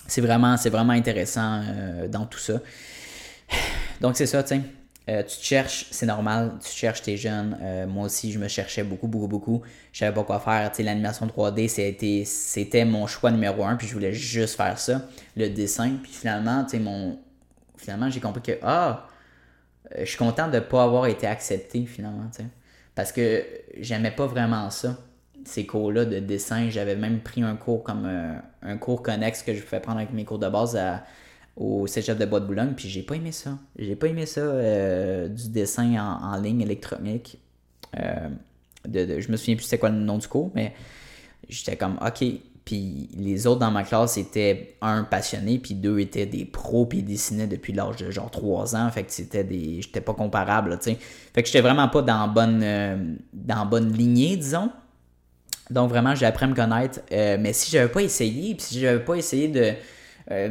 [0.08, 1.62] c'est vraiment, vraiment intéressant
[2.10, 2.60] dans tout ça.
[4.02, 4.56] Donc, c'est ça, tu.
[5.10, 7.58] Euh, te cherches, c'est normal, tu cherches, tes jeunes.
[7.62, 9.62] Euh, moi aussi, je me cherchais beaucoup, beaucoup, beaucoup.
[9.92, 10.72] Je savais pas quoi faire.
[10.80, 11.68] L'animation 3D,
[12.26, 15.02] c'était, mon choix numéro un, puis je voulais juste faire ça,
[15.36, 15.98] le dessin.
[16.02, 17.20] Puis finalement, mon...
[17.76, 19.08] finalement j'ai compris que, ah,
[19.94, 22.30] euh, je suis content de ne pas avoir été accepté, finalement.
[22.96, 23.46] Parce que
[23.80, 24.98] j'aimais pas vraiment ça,
[25.46, 26.70] ces cours-là de dessin.
[26.70, 28.10] J'avais même pris un cours comme
[28.62, 30.78] un cours connexe que je pouvais prendre avec mes cours de base
[31.56, 33.58] au cégep de Bois de Boulogne, puis j'ai pas aimé ça.
[33.78, 37.38] J'ai pas aimé ça euh, du dessin en, ligne électronique.
[38.00, 38.30] Euh,
[38.88, 40.74] de, je me souviens plus c'était quoi le nom du cours, mais
[41.48, 42.26] j'étais comme OK.
[42.66, 47.00] Puis les autres dans ma classe étaient un passionné, puis deux étaient des pros, puis
[47.00, 48.90] ils dessinaient depuis l'âge de genre 3 ans.
[48.90, 49.82] Fait que c'était des.
[49.82, 50.98] J'étais pas comparable, tu sais.
[51.34, 54.72] Fait que j'étais vraiment pas dans bonne, euh, dans bonne lignée, disons.
[55.70, 57.00] Donc vraiment, j'ai appris à me connaître.
[57.12, 59.74] mais si j'avais pas essayé, puis si j'avais pas essayé de
[60.32, 60.50] euh,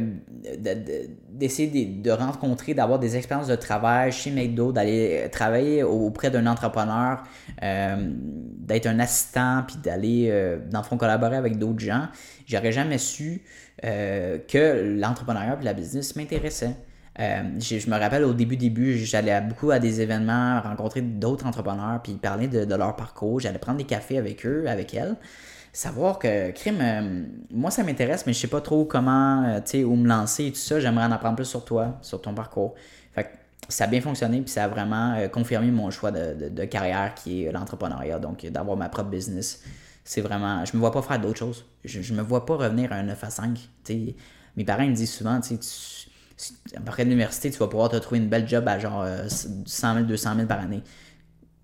[1.29, 7.23] d'essayer de, rencontrer, d'avoir des expériences de travail chez McDo, d'aller travailler auprès d'un entrepreneur,
[7.63, 12.07] euh, d'être un assistant, puis d'aller, euh, dans le fond, collaborer avec d'autres gens,
[12.45, 13.41] j'aurais jamais su
[13.81, 16.15] que l'entrepreneuriat et la business
[17.19, 17.79] m'intéressait.
[17.79, 22.13] je, me rappelle au début, début, j'allais beaucoup à des événements, rencontrer d'autres entrepreneurs, puis
[22.13, 23.39] parler de, de leur parcours.
[23.39, 25.15] J'allais prendre des cafés avec eux, avec elles
[25.73, 29.83] savoir que, crime, euh, moi ça m'intéresse, mais je sais pas trop comment, euh, tu
[29.83, 30.79] où me lancer et tout ça.
[30.79, 32.75] J'aimerais en apprendre plus sur toi, sur ton parcours.
[33.13, 33.29] Fait que
[33.67, 37.43] ça a bien fonctionné, puis ça a vraiment euh, confirmé mon choix de, carrière qui
[37.43, 39.63] est l'entrepreneuriat, donc d'avoir ma propre business.
[40.05, 41.65] C'est vraiment, je me vois pas faire d'autres choses.
[41.83, 43.57] Je, je me vois pas revenir à un 9 à 5.
[43.83, 44.15] sais
[44.55, 46.07] mes parents me disent souvent, tu sais,
[46.75, 50.35] après l'université, tu vas pouvoir te trouver une belle job à genre 100 000, 200
[50.35, 50.81] 000 par année.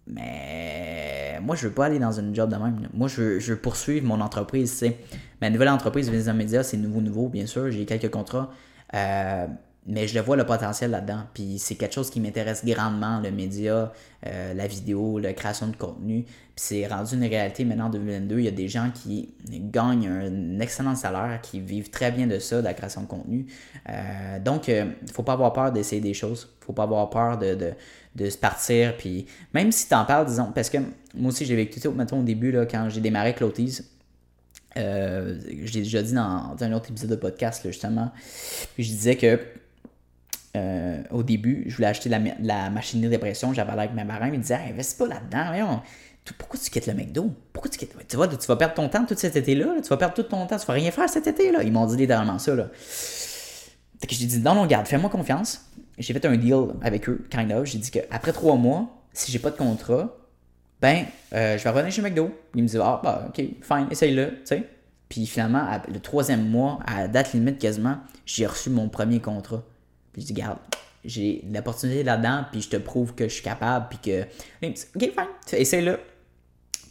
[0.08, 2.90] Mais moi, je veux pas aller dans une job de même.
[2.94, 4.72] Moi, je veux, je veux poursuivre mon entreprise.
[4.72, 4.98] sais.
[5.42, 7.72] Ma nouvelle entreprise, Vision Media, c'est nouveau, nouveau, bien sûr.
[7.72, 8.52] J'ai quelques contrats.
[8.94, 9.48] Euh,
[9.86, 11.22] mais je le vois le potentiel là-dedans.
[11.34, 13.92] Puis c'est quelque chose qui m'intéresse grandement, le média,
[14.28, 16.24] euh, la vidéo, la création de contenu.
[16.24, 18.40] Puis c'est rendu une réalité maintenant en 2022.
[18.40, 22.40] Il y a des gens qui gagnent un excellent salaire, qui vivent très bien de
[22.40, 23.48] ça, de la création de contenu.
[23.90, 26.50] Euh, donc, il ne faut pas avoir peur d'essayer des choses.
[26.50, 27.74] Il ne faut pas avoir peur de,
[28.16, 28.96] de se partir.
[28.98, 30.78] Puis même si tu en parles, disons, parce que
[31.16, 33.36] moi aussi j'ai vécu, mettons au début, là, quand j'ai démarré
[34.78, 38.12] euh, je l'ai déjà dit dans, un autre épisode de podcast, justement,
[38.76, 39.40] puis je disais que
[40.56, 44.32] euh, au début, je voulais acheter la, machine d'impression, j'avais l'air avec mes parents, ils
[44.32, 45.82] me disaient investis pas là-dedans,
[46.38, 47.32] pourquoi tu quittes le McDo?
[47.54, 47.96] Pourquoi tu quittes.
[48.08, 50.46] Tu vois, tu vas perdre ton temps tout cet été-là, tu vas perdre tout ton
[50.46, 51.64] temps, tu vas rien faire cet été-là.
[51.64, 52.54] Ils m'ont dit littéralement ça.
[52.54, 52.70] Là.
[54.08, 55.70] Que j'ai dit non, non, garde, fais-moi confiance
[56.00, 57.66] j'ai fait un deal avec eux, kind of.
[57.66, 60.16] J'ai dit qu'après trois mois, si j'ai pas de contrat,
[60.82, 62.32] ben, euh, je vais revenir chez McDo.
[62.56, 64.40] Ils me disent, ah, bah, ok, fine, essaye-le.
[65.10, 69.64] Puis finalement, le troisième mois, à date limite quasiment, j'ai reçu mon premier contrat.
[70.20, 70.58] Puis je dis, garde,
[71.06, 74.24] j'ai l'opportunité là-dedans, puis je te prouve que je suis capable, puis que.
[74.96, 76.00] ok, fine, essaye-le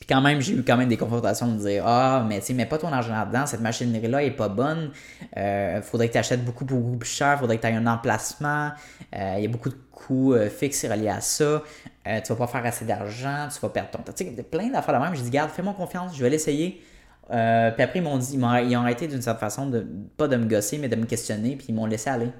[0.09, 2.79] quand même, j'ai eu quand même des confrontations de dire Ah, mais tu mets pas
[2.79, 4.91] ton argent là-dedans, cette machinerie-là est pas bonne.
[5.37, 8.71] Euh, faudrait que tu achètes beaucoup, beaucoup plus cher, faudrait que tu aies un emplacement.
[9.15, 11.63] Euh, il y a beaucoup de coûts euh, fixes reliés à ça.
[12.07, 14.13] Euh, tu vas pas faire assez d'argent, tu vas perdre ton temps.
[14.17, 15.15] Tu sais, plein d'affaires de même.
[15.15, 16.83] J'ai dit Garde, fais-moi confiance, je vais l'essayer.
[17.29, 18.45] puis après, ils m'ont dit, ils
[18.77, 21.67] ont, arrêté d'une certaine façon, de, pas de me gosser, mais de me questionner, puis
[21.69, 22.31] ils m'ont laissé aller.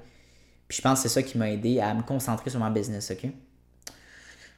[0.69, 3.11] Puis je pense que c'est ça qui m'a aidé à me concentrer sur mon business,
[3.11, 3.29] ok?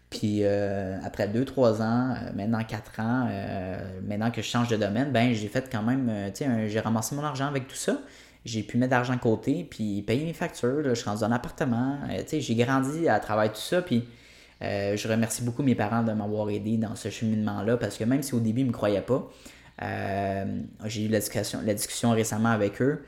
[0.09, 4.75] Puis euh, après 2-3 ans, euh, maintenant 4 ans, euh, maintenant que je change de
[4.75, 8.01] domaine, ben j'ai fait quand même, tu sais, j'ai ramassé mon argent avec tout ça.
[8.43, 10.83] J'ai pu mettre d'argent de côté, puis payer mes factures.
[10.83, 11.99] je suis rendu dans un appartement.
[12.09, 14.05] tu sais, j'ai grandi à travers tout ça, puis
[14.61, 18.35] je remercie beaucoup mes parents de m'avoir aidé dans ce cheminement-là, parce que même si
[18.35, 19.29] au début ils ne me croyaient pas,
[20.85, 23.05] j'ai eu la discussion récemment avec eux,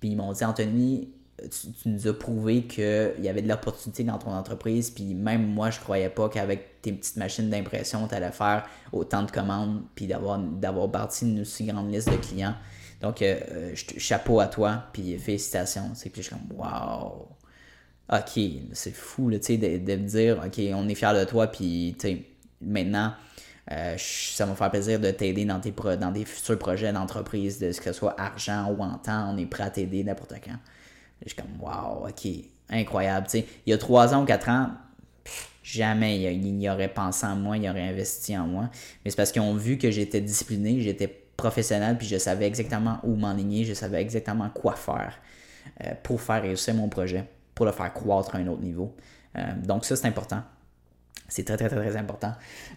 [0.00, 1.10] puis ils m'ont dit, Anthony,
[1.50, 5.70] tu, nous as prouvé qu'il y avait de l'opportunité dans ton entreprise, puis même moi,
[5.70, 10.06] je croyais pas qu'avec tes petites machines d'impression, tu allais faire autant de commandes, puis
[10.06, 12.54] d'avoir, d'avoir bâti une aussi grande liste de clients.
[13.00, 15.90] Donc, euh, euh, chapeau à toi, puis félicitations.
[15.94, 17.28] C'est puis je suis comme, wow!
[18.12, 18.40] Ok,
[18.72, 21.96] c'est fou, de, me dire, ok, on est fiers de toi, puis
[22.60, 23.14] maintenant,
[23.70, 27.58] euh, ça va me faire plaisir de t'aider dans, tes dans des futurs projets d'entreprise,
[27.58, 30.34] de ce que ce soit argent ou en temps, on est prêt à t'aider n'importe
[30.44, 30.58] quand.
[31.24, 32.28] Je suis comme, wow, ok,
[32.70, 33.26] incroyable.
[33.34, 34.70] il y a trois ans ou quatre ans,
[35.62, 38.70] jamais il, y aurait pensé en moi, il aurait investi en moi.
[39.04, 42.98] Mais c'est parce qu'ils ont vu que j'étais discipliné, j'étais professionnel, puis je savais exactement
[43.02, 45.18] où m'enligner, je savais exactement quoi faire
[45.84, 48.94] euh, pour faire réussir mon projet, pour le faire croître à un autre niveau.
[49.36, 50.42] Euh, donc ça, c'est important.
[51.28, 52.32] C'est très, très, très, très important.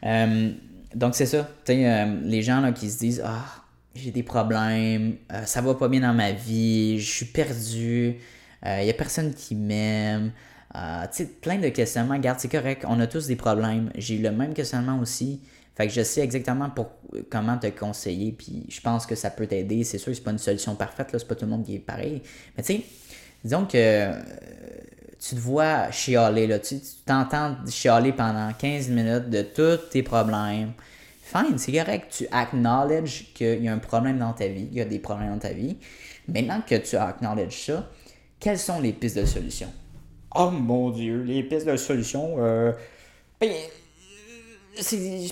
[0.06, 0.52] Euh,
[0.94, 1.50] donc c'est ça.
[1.68, 3.65] les gens là, qui se disent Ah,
[3.96, 5.16] j'ai des problèmes,
[5.46, 8.18] ça va pas bien dans ma vie, je suis perdu,
[8.66, 10.32] il euh, n'y a personne qui m'aime.
[10.76, 12.16] Euh, tu sais, plein de questionnements.
[12.16, 13.92] Regarde, c'est correct, on a tous des problèmes.
[13.96, 15.42] J'ai eu le même questionnement aussi.
[15.76, 16.90] Fait que je sais exactement pour,
[17.30, 19.84] comment te conseiller, puis je pense que ça peut t'aider.
[19.84, 21.76] C'est sûr que c'est pas une solution parfaite, là, c'est pas tout le monde qui
[21.76, 22.22] est pareil.
[22.58, 22.86] Mais tu sais,
[23.44, 24.22] disons que euh,
[25.20, 30.72] tu te vois chialer, là, tu t'entends chialer pendant 15 minutes de tous tes problèmes.
[31.26, 34.82] Fine, c'est correct, tu acknowledge qu'il y a un problème dans ta vie, qu'il y
[34.82, 35.76] a des problèmes dans ta vie.
[36.28, 37.90] Maintenant que tu acknowledge ça,
[38.40, 39.68] quelles sont les pistes de solution?
[40.36, 42.74] Oh mon Dieu, les pistes de solution, euh,
[43.42, 43.50] ben,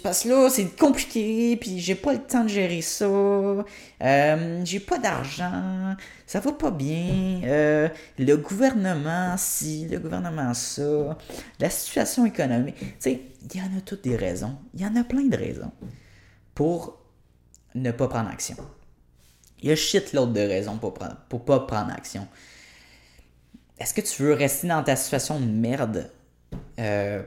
[0.01, 3.05] parce que là c'est compliqué puis j'ai pas le temps de gérer ça.
[3.05, 7.41] Euh, j'ai pas d'argent ça va pas bien.
[7.43, 11.17] Euh, le gouvernement si le gouvernement ça
[11.59, 12.77] la situation économique.
[12.79, 13.21] Tu sais
[13.53, 14.55] il y en a toutes des raisons.
[14.73, 15.71] Il y en a plein de raisons
[16.55, 16.99] pour
[17.75, 18.55] ne pas prendre action.
[19.61, 22.27] Il y a shit l'autre de raisons pour, pour pas prendre action.
[23.79, 26.09] Est-ce que tu veux rester dans ta situation de merde?
[26.79, 27.23] Euh,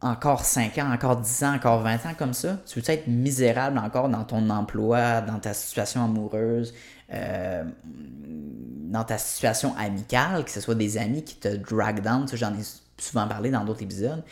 [0.00, 2.58] encore 5 ans, encore 10 ans, encore 20 ans comme ça?
[2.66, 6.72] Tu veux être misérable encore dans ton emploi, dans ta situation amoureuse,
[7.12, 12.52] euh, dans ta situation amicale, que ce soit des amis qui te drag down, j'en
[12.54, 12.62] ai
[12.96, 14.22] souvent parlé dans d'autres épisodes,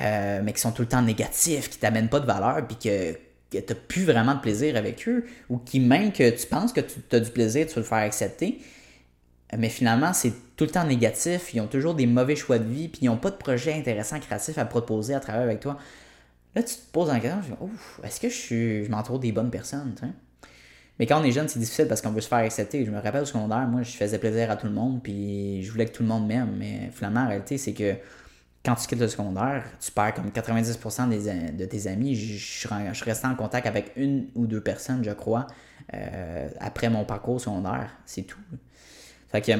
[0.00, 3.12] euh, mais qui sont tout le temps négatifs, qui t'amènent pas de valeur, puis que,
[3.12, 6.72] que tu n'as plus vraiment de plaisir avec eux, ou qui même que tu penses
[6.72, 8.60] que tu as du plaisir, tu veux le faire accepter,
[9.56, 11.54] mais finalement, c'est tout le temps négatif.
[11.54, 14.18] Ils ont toujours des mauvais choix de vie, puis ils n'ont pas de projet intéressant,
[14.20, 15.78] créatif à proposer à travers avec toi.
[16.54, 17.56] Là, tu te poses en question,
[18.02, 19.94] est-ce que je, suis, m'entoure des bonnes personnes?
[20.98, 22.84] Mais quand on est jeune, c'est difficile parce qu'on veut se faire accepter.
[22.86, 25.70] Je me rappelle au secondaire, moi, je faisais plaisir à tout le monde, puis je
[25.70, 26.56] voulais que tout le monde m'aime.
[26.58, 27.94] Mais finalement, en réalité, c'est que
[28.64, 32.14] quand tu quittes le secondaire, tu perds comme 90% des, de tes amis.
[32.14, 35.46] Je, je, je, restais en contact avec une ou deux personnes, je crois,
[35.92, 37.90] euh, après mon parcours secondaire.
[38.06, 38.40] C'est tout.
[39.28, 39.52] Fait que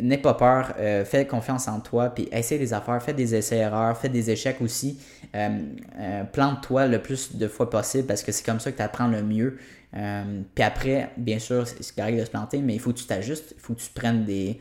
[0.00, 3.96] n'aie pas peur, euh, fais confiance en toi, puis essaie des affaires, fais des essais-erreurs,
[3.96, 5.00] fais des échecs aussi.
[5.34, 5.58] Euh,
[5.98, 9.08] euh, plante-toi le plus de fois possible parce que c'est comme ça que tu apprends
[9.08, 9.58] le mieux.
[9.92, 13.54] puis après, bien sûr, c'est correct de se planter, mais il faut que tu t'ajustes,
[13.56, 14.60] il faut que tu prennes des,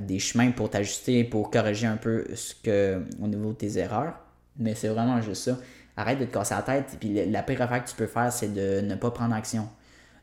[0.00, 4.14] des chemins pour t'ajuster, pour corriger un peu ce que au niveau de tes erreurs.
[4.58, 5.58] Mais c'est vraiment juste ça.
[5.96, 6.96] Arrête de te casser la tête.
[6.98, 9.68] Puis la pire affaire que tu peux faire, c'est de ne pas prendre action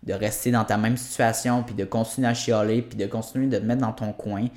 [0.03, 3.57] de rester dans ta même situation, puis de continuer à chialer, puis de continuer de
[3.57, 4.47] te mettre dans ton coin,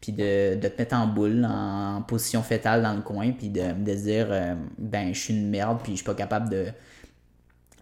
[0.00, 3.94] puis de, te mettre en boule, en position fétale dans le coin, puis de, de
[3.94, 6.66] dire, euh, ben, je suis une merde, puis je suis pas capable de...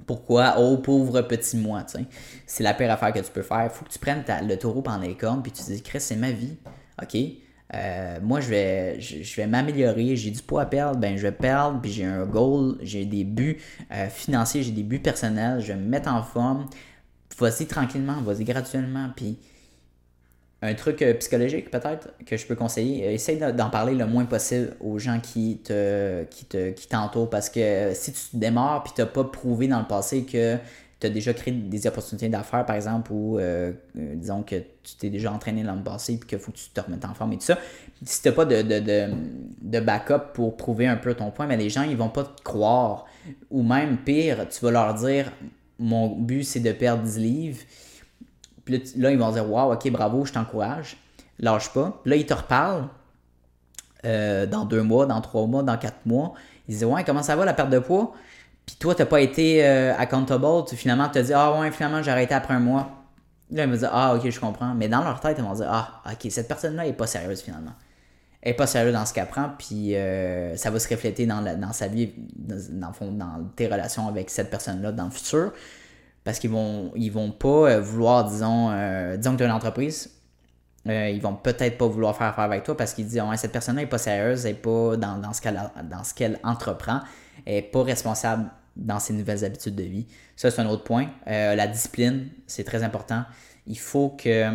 [0.07, 0.57] Pourquoi?
[0.59, 2.05] Oh, pauvre petit moi, tu sais.
[2.47, 3.73] C'est la pire affaire que tu peux faire.
[3.73, 6.17] faut que tu prennes le taureau par les cornes, puis tu te dis, Chris, c'est
[6.17, 6.57] ma vie.
[7.03, 7.17] OK?
[7.75, 10.17] Euh, moi, je vais, je, vais m'améliorer.
[10.17, 11.81] J'ai du poids à perdre, ben je vais perdre.
[11.81, 13.61] Puis j'ai un goal, j'ai des buts
[13.93, 15.61] euh, financiers, j'ai des buts personnels.
[15.61, 16.67] Je vais me mettre en forme
[17.39, 19.11] vas-y tranquillement, vas-y graduellement.
[19.15, 19.39] Puis
[20.63, 24.25] un truc euh, psychologique peut-être que je peux conseiller, euh, essaye d'en parler le moins
[24.25, 28.37] possible aux gens qui te qui te qui t'entourent parce que euh, si tu te
[28.37, 30.57] démarres puis t'as pas prouvé dans le passé que
[30.99, 33.39] tu as déjà créé des opportunités d'affaires par exemple ou
[33.95, 36.81] disons que tu t'es déjà entraîné dans le passé puis qu'il faut que tu te
[36.81, 37.59] remettes en forme et tout ça
[38.03, 41.99] si t'as pas de, backup pour prouver un peu ton point mais les gens ils
[41.99, 43.05] vont pas te croire
[43.51, 45.31] ou même pire tu vas leur dire
[45.79, 47.61] mon but, c'est de perdre 10 livres.
[48.65, 50.97] Puis là, ils vont dire Waouh, ok, bravo, je t'encourage.
[51.39, 52.01] Lâche pas.
[52.05, 52.89] là, ils te reparlent
[54.05, 56.35] euh, dans deux mois, dans trois mois, dans quatre mois.
[56.69, 58.15] Ils disent Ouais, comment ça va la perte de poids?
[58.65, 60.47] Puis toi, tu n'as pas été euh, accountable.
[60.69, 62.91] Tu, finalement, te dis Ah ouais, finalement, j'ai arrêté après un mois.
[63.51, 64.75] Là, ils vont dire Ah, ok, je comprends.
[64.75, 67.73] Mais dans leur tête, ils vont dire Ah, ok, cette personne-là est pas sérieuse finalement.
[68.47, 71.43] Elle n'est pas sérieuse dans ce qu'elle prend, puis euh, ça va se refléter dans,
[71.59, 75.53] dans sa vie, dans, dans tes relations avec cette personne-là dans le futur.
[76.23, 79.53] Parce qu'ils vont, ils vont pas euh, vouloir, disons, euh, disons que tu as une
[79.53, 80.13] entreprise,
[80.85, 83.89] ils vont peut-être pas vouloir faire affaire avec toi parce qu'ils disent cette personne-là n'est
[83.89, 85.61] pas sérieuse, elle n'est pas dans, dans ce qu'elle
[86.39, 87.01] dans entreprend,
[87.45, 90.07] elle n'est pas responsable dans ses nouvelles habitudes de vie.
[90.37, 91.09] Ça, c'est un autre point.
[91.27, 93.25] La discipline, c'est très important.
[93.67, 94.53] Il faut que.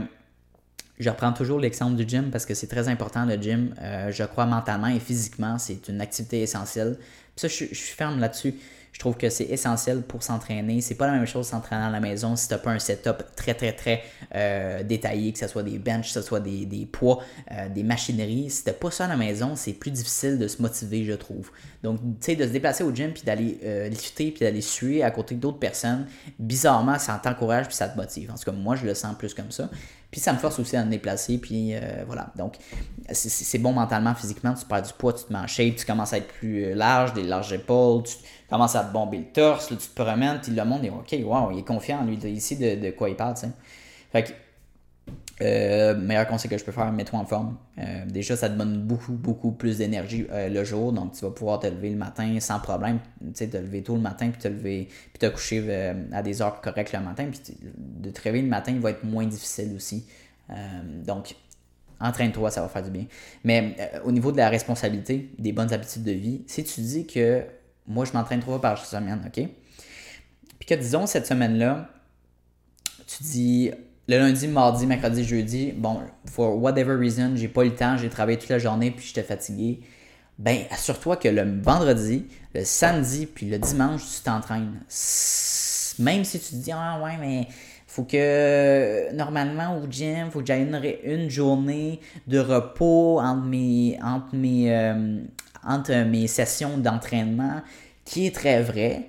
[1.02, 3.74] Je reprends toujours l'exemple du gym parce que c'est très important le gym.
[3.82, 6.96] Euh, je crois mentalement et physiquement, c'est une activité essentielle.
[7.36, 8.54] ça, je, suis ferme là-dessus.
[8.92, 10.80] Je trouve que c'est essentiel pour s'entraîner.
[10.82, 13.24] C'est pas la même chose s'entraîner à la maison si tu n'as pas un setup
[13.36, 14.04] très, très, très
[14.36, 18.52] euh, détaillé, que ce soit des benches, que ce soit des, poids, euh, des machineries.
[18.52, 21.50] Si tu pas ça à la maison, c'est plus difficile de se motiver, je trouve.
[21.82, 23.58] Donc, tu sais, de se déplacer au gym puis d'aller
[23.90, 26.06] lifter puis d'aller suer à côté d'autres personnes,
[26.38, 28.30] bizarrement, ça t'encourage puis ça te motive.
[28.30, 29.68] En tout cas, moi, je le sens plus comme ça.
[30.12, 31.38] Puis ça me force aussi à me déplacer.
[31.38, 31.74] Puis
[32.06, 32.32] voilà.
[32.36, 32.58] Donc,
[33.12, 34.54] c'est bon mentalement, physiquement.
[34.54, 37.24] Tu perds du poids, tu te mets shape, tu commences à être plus large, des
[37.24, 38.16] larges épaules, tu,
[38.50, 41.16] commence à te bomber le torse, là, tu te promènes, puis le monde est OK,
[41.24, 43.52] wow, il est confiant, lui, ici, de, de quoi il parle, tu sais.
[44.12, 44.32] Fait que,
[45.42, 47.58] euh, meilleur conseil que je peux faire, mets-toi en forme.
[47.80, 51.32] Euh, déjà, ça te donne beaucoup, beaucoup plus d'énergie euh, le jour, donc tu vas
[51.32, 54.42] pouvoir te lever le matin sans problème, tu sais, te lever tôt le matin, puis
[54.42, 58.44] te lever, puis te coucher à des heures correctes le matin, puis de te réveiller
[58.44, 60.06] le matin, il va être moins difficile aussi.
[61.06, 61.36] donc,
[62.00, 63.06] entraîne-toi, ça va faire du bien.
[63.44, 67.44] Mais au niveau de la responsabilité, des bonnes habitudes de vie, si tu dis que
[67.88, 69.48] moi, je m'entraîne trois fois par semaine, OK?
[70.60, 71.90] Puis que disons, cette semaine-là,
[73.08, 73.72] tu dis
[74.12, 78.10] le lundi, mardi, mercredi, jeudi, bon, for whatever reason, j'ai pas eu le temps, j'ai
[78.10, 79.80] travaillé toute la journée, puis j'étais fatigué.
[80.38, 84.82] Ben, assure-toi que le vendredi, le samedi, puis le dimanche, tu t'entraînes.
[86.00, 87.48] Même si tu te dis, ah ouais, mais
[87.88, 90.68] faut que normalement au gym, faut que j'aille
[91.06, 95.22] une, journée de repos entre mes, entre mes, euh,
[95.66, 97.62] entre mes sessions d'entraînement,
[98.04, 99.08] qui est très vrai,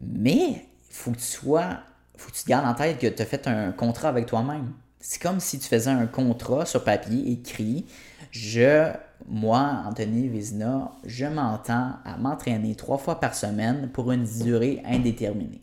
[0.00, 1.78] mais faut que tu sois,
[2.22, 4.72] faut que tu te gardes en tête que tu as fait un contrat avec toi-même.
[5.00, 7.86] C'est comme si tu faisais un contrat sur papier écrit.
[8.30, 8.92] Je,
[9.28, 15.62] moi, Anthony Vizina, je m'entends à m'entraîner trois fois par semaine pour une durée indéterminée.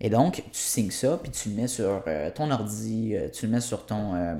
[0.00, 3.46] Et donc, tu signes ça, puis tu le mets sur euh, ton ordi, euh, tu
[3.46, 4.34] le mets sur ton, euh,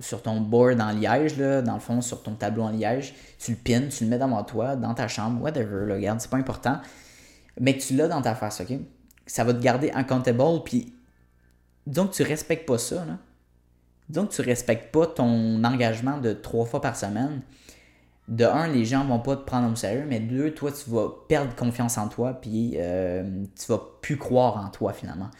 [0.00, 3.52] sur ton board en liège, là, dans le fond, sur ton tableau en liège, tu
[3.52, 6.36] le pines, tu le mets devant toi, dans ta chambre, whatever, là, regarde, c'est pas
[6.36, 6.80] important.
[7.60, 8.76] Mais tu l'as dans ta face, ok?
[9.26, 10.92] Ça va te garder accountable, puis
[11.86, 13.18] donc tu respectes pas ça, là.
[14.10, 17.40] Donc tu respectes pas ton engagement de trois fois par semaine.
[18.28, 21.08] De un, les gens vont pas te prendre au sérieux, mais deux, toi, tu vas
[21.28, 25.30] perdre confiance en toi, puis euh, tu vas plus croire en toi finalement.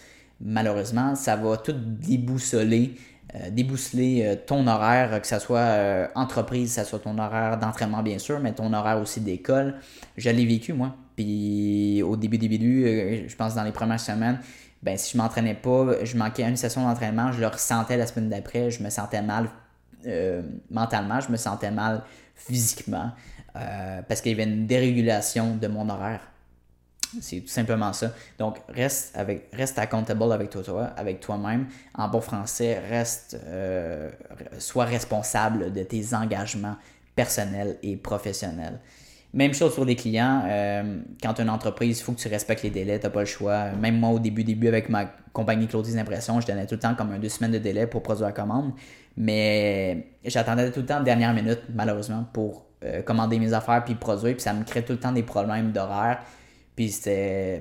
[0.40, 2.94] Malheureusement, ça va tout déboussoler
[3.36, 7.58] euh, débousseler euh, ton horaire, que ce soit euh, entreprise, que ce soit ton horaire
[7.58, 9.74] d'entraînement bien sûr, mais ton horaire aussi d'école.
[10.16, 10.94] Je l'ai vécu moi.
[11.16, 14.40] Puis au début, début, je pense dans les premières semaines,
[14.82, 18.28] ben si je m'entraînais pas, je manquais une session d'entraînement, je le ressentais la semaine
[18.28, 19.48] d'après, je me sentais mal
[20.70, 22.02] mentalement, je me sentais mal
[22.34, 23.12] physiquement,
[23.54, 26.20] parce qu'il y avait une dérégulation de mon horaire.
[27.20, 28.12] C'est tout simplement ça.
[28.38, 31.68] Donc, reste, avec, reste accountable avec toi, avec toi-même.
[31.94, 34.10] En bon français, reste, euh,
[34.58, 36.76] sois responsable de tes engagements
[37.14, 38.80] personnels et professionnels.
[39.34, 40.44] Même chose pour les clients.
[40.46, 43.26] Euh, quand une entreprise, il faut que tu respectes les délais, tu n'as pas le
[43.26, 43.72] choix.
[43.72, 46.94] Même moi, au début, début avec ma compagnie Claudie's Impression, je donnais tout le temps
[46.94, 48.72] comme un deux semaines de délai pour produire la commande.
[49.16, 54.34] Mais j'attendais tout le temps dernière minute, malheureusement, pour euh, commander mes affaires puis produire.
[54.34, 56.20] Puis ça me crée tout le temps des problèmes d'horaire.
[56.76, 57.00] Puis.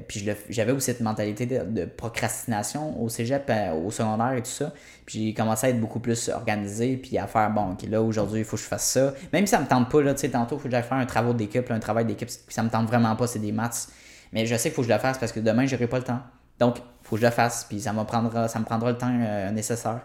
[0.08, 4.74] Puis j'avais aussi cette mentalité de, procrastination au cégep, euh, au secondaire et tout ça.
[5.06, 8.40] Puis j'ai commencé à être beaucoup plus organisé, puis à faire bon, ok, là aujourd'hui,
[8.40, 9.14] il faut que je fasse ça.
[9.32, 10.98] Même si ça me tente pas, là, tu sais, tantôt, il faut que j'aille faire
[10.98, 13.88] un travail d'équipe, un travail d'équipe, puis ça me tente vraiment pas, c'est des maths.
[14.32, 16.04] Mais je sais qu'il faut que je le fasse parce que demain, j'aurai pas le
[16.04, 16.22] temps.
[16.60, 18.98] Donc, il faut que je le fasse, puis ça, me prendra, ça me prendra le
[18.98, 20.02] temps euh, nécessaire.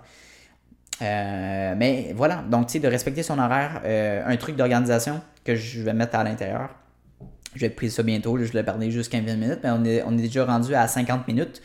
[1.01, 3.83] Euh, mais voilà, donc tu sais, de respecter son horaire,
[4.27, 6.71] un truc d'organisation que je vais mettre à l'intérieur
[7.55, 10.13] je vais pris ça bientôt, je l'ai parlé juste 15 minutes, mais on est, on
[10.17, 11.63] est déjà rendu à 50 minutes.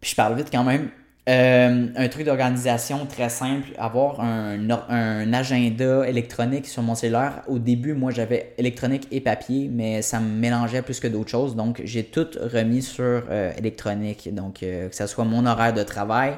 [0.00, 0.90] Puis je parle vite quand même.
[1.28, 7.42] Euh, un truc d'organisation très simple, avoir un, un, agenda électronique sur mon cellulaire.
[7.46, 11.54] Au début, moi, j'avais électronique et papier, mais ça me mélangeait plus que d'autres choses.
[11.54, 14.34] Donc, j'ai tout remis sur euh, électronique.
[14.34, 16.34] Donc, euh, que ce soit mon horaire de travail,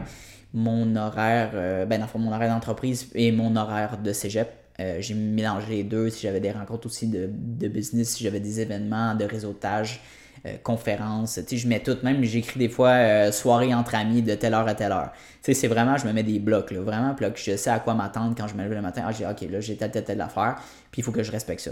[0.52, 4.63] mon horaire, ben, dans mon horaire d'entreprise et mon horaire de cégep.
[4.80, 6.10] Euh, j'ai mélangé les deux.
[6.10, 7.26] Si j'avais des rencontres aussi de,
[7.68, 10.00] business, si j'avais des événements de réseautage,
[10.46, 11.34] euh, conférences.
[11.34, 11.96] Tu sais, je mets tout.
[12.02, 15.12] Même, j'écris des fois euh, soirée entre amis de telle heure à telle heure.
[15.12, 16.80] Tu sais, c'est vraiment, je me mets des blocs, là.
[16.80, 19.04] Vraiment, puis je sais à quoi m'attendre quand je me lève le matin.
[19.06, 20.56] Ah, j'ai OK, là, j'ai telle, telle, telle affaire.
[20.90, 21.70] Puis il faut que je respecte ça.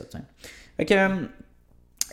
[0.76, 1.28] Fait que.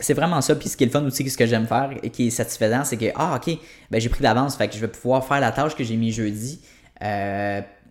[0.00, 0.54] c'est vraiment ça.
[0.56, 2.84] Puis ce qui est le fun aussi, ce que j'aime faire et qui est satisfaisant,
[2.84, 3.56] c'est que, ah, ok,
[3.90, 4.56] ben, j'ai pris d'avance.
[4.56, 6.60] Fait que je vais pouvoir faire la tâche que j'ai mis jeudi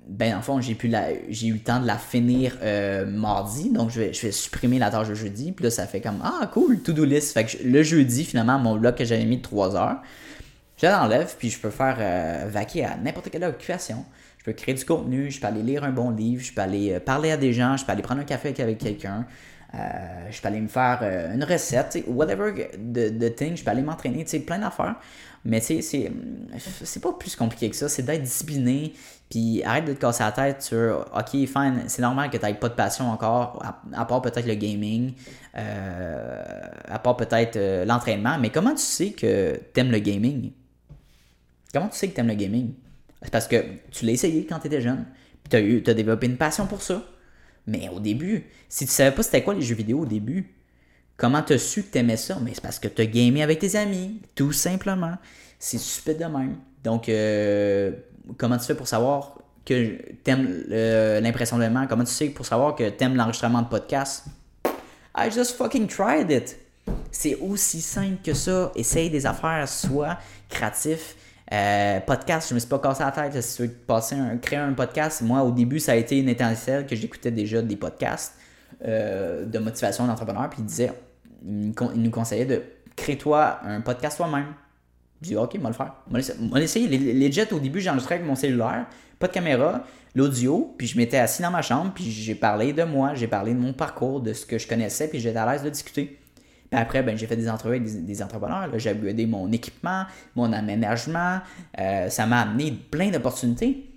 [0.09, 0.91] ben, en fond, j'ai pu
[1.29, 4.79] j'ai eu le temps de la finir euh, mardi, donc je vais, je vais supprimer
[4.79, 7.33] la tâche de jeudi, puis là, ça fait comme, ah, cool, to-do list.
[7.33, 9.97] Fait que le jeudi, finalement, mon bloc que j'avais mis de 3 heures,
[10.81, 14.03] je l'enlève, puis je peux faire euh, vaquer à n'importe quelle occupation.
[14.39, 16.93] Je peux créer du contenu, je peux aller lire un bon livre, je peux aller
[16.93, 19.27] euh, parler à des gens, je peux aller prendre un café avec quelqu'un,
[19.71, 24.57] je peux aller me faire une recette, whatever the thing, je peux aller m'entraîner, plein
[24.57, 24.95] d'affaires.
[25.45, 26.11] Mais tu sais,
[26.83, 28.93] c'est pas plus compliqué que ça, c'est d'être discipliné,
[29.29, 32.55] puis arrête de te casser la tête sur OK, fine, c'est normal que tu n'aies
[32.55, 33.63] pas de passion encore,
[33.93, 35.13] à, part peut-être le gaming,
[35.55, 40.51] euh, à part peut-être euh, l'entraînement, mais comment tu sais que tu aimes le gaming?
[41.71, 42.73] Comment tu sais que tu aimes le gaming?
[43.21, 45.05] C'est parce que tu l'as essayé quand tu étais jeune,
[45.43, 47.03] puis tu as, développé une passion pour ça.
[47.67, 50.55] Mais au début, si tu savais pas c'était quoi les jeux vidéo au début,
[51.17, 52.39] comment tu as su que tu aimais ça?
[52.41, 55.17] Mais c'est parce que tu as gamé avec tes amis, tout simplement.
[55.59, 56.55] C'est super de même.
[56.83, 57.91] Donc, euh,
[58.37, 61.87] comment tu fais pour savoir que t'aimes l'impression main?
[61.87, 64.25] Comment tu sais pour savoir que t'aimes l'enregistrement de podcast?
[65.15, 66.57] I just fucking tried it.
[67.11, 68.71] C'est aussi simple que ça.
[68.75, 70.17] Essaye des affaires, soit
[70.47, 71.15] créatif.
[71.51, 74.59] Euh, podcast, je me suis pas cassé la tête si tu veux passer un, créer
[74.59, 75.21] un podcast.
[75.21, 78.35] Moi, au début, ça a été une étincelle que j'écoutais déjà des podcasts
[78.85, 80.49] euh, de motivation d'entrepreneur.
[80.49, 80.91] Puis il disait,
[81.43, 82.61] il nous conseillait de
[82.95, 84.53] créer toi un podcast toi-même.
[85.21, 85.93] Je dis, OK, on va le faire.
[86.09, 86.87] On va essayer.
[86.87, 88.85] Les, jets, au début, j'enregistrais avec mon cellulaire,
[89.19, 89.83] pas de caméra,
[90.15, 93.53] l'audio, puis je m'étais assis dans ma chambre, puis j'ai parlé de moi, j'ai parlé
[93.53, 96.17] de mon parcours, de ce que je connaissais, puis j'étais à l'aise de discuter.
[96.69, 98.69] Puis après, ben, j'ai fait des entrevues avec des, entrepreneurs.
[98.77, 100.05] J'ai aidé mon équipement,
[100.35, 101.39] mon aménagement.
[101.79, 103.89] Euh, ça m'a amené plein d'opportunités.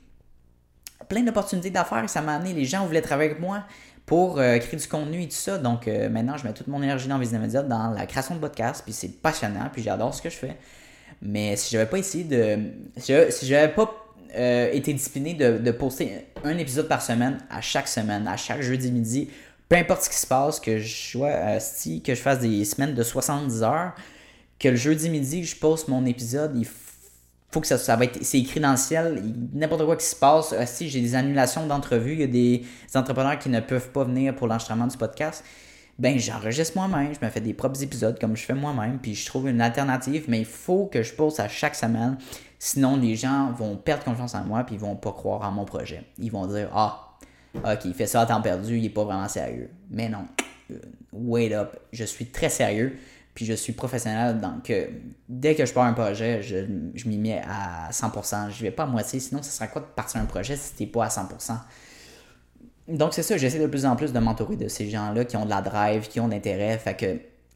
[1.08, 2.08] Plein d'opportunités d'affaires.
[2.08, 3.64] Ça m'a amené, les gens voulaient travailler avec moi
[4.06, 5.58] pour euh, créer du contenu et tout ça.
[5.58, 8.40] Donc euh, maintenant, je mets toute mon énergie dans Business Media, dans la création de
[8.40, 10.56] podcasts, puis c'est passionnant, puis j'adore ce que je fais.
[11.22, 12.58] Mais si j'avais pas essayé de.
[12.96, 13.94] Si j'avais pas
[14.34, 18.60] euh, été discipliné de, de, poster un épisode par semaine, à chaque semaine, à chaque
[18.60, 19.30] jeudi midi,
[19.68, 21.18] peu importe ce qui se passe, que je,
[22.00, 23.92] que je fasse des semaines de 70 heures,
[24.58, 26.66] que le jeudi midi, je poste mon épisode, il
[27.52, 28.18] faut que ça, ça va être.
[28.22, 30.54] C'est écrit dans le ciel, n'importe quoi qui se passe.
[30.66, 32.64] Si j'ai des annulations d'entrevues, il y a des
[32.96, 35.44] entrepreneurs qui ne peuvent pas venir pour l'enregistrement du podcast
[35.98, 39.26] ben j'enregistre moi-même, je me fais des propres épisodes comme je fais moi-même, puis je
[39.26, 42.16] trouve une alternative, mais il faut que je pose à chaque semaine,
[42.58, 45.64] sinon les gens vont perdre confiance en moi, puis ils vont pas croire en mon
[45.64, 46.04] projet.
[46.18, 47.16] Ils vont dire Ah,
[47.56, 49.70] ok, il fait ça à temps perdu, il est pas vraiment sérieux.
[49.90, 50.26] Mais non,
[50.70, 50.78] euh,
[51.12, 52.96] wait up, je suis très sérieux,
[53.34, 54.72] puis je suis professionnel, donc
[55.28, 58.84] dès que je pars un projet, je, je m'y mets à 100%, je vais pas
[58.84, 61.56] à moitié, sinon ça sera quoi de partir un projet si t'es pas à 100%
[62.92, 65.44] donc, c'est ça, j'essaie de plus en plus de m'entourer de ces gens-là qui ont
[65.44, 66.76] de la drive, qui ont d'intérêt.
[66.78, 67.06] Fait que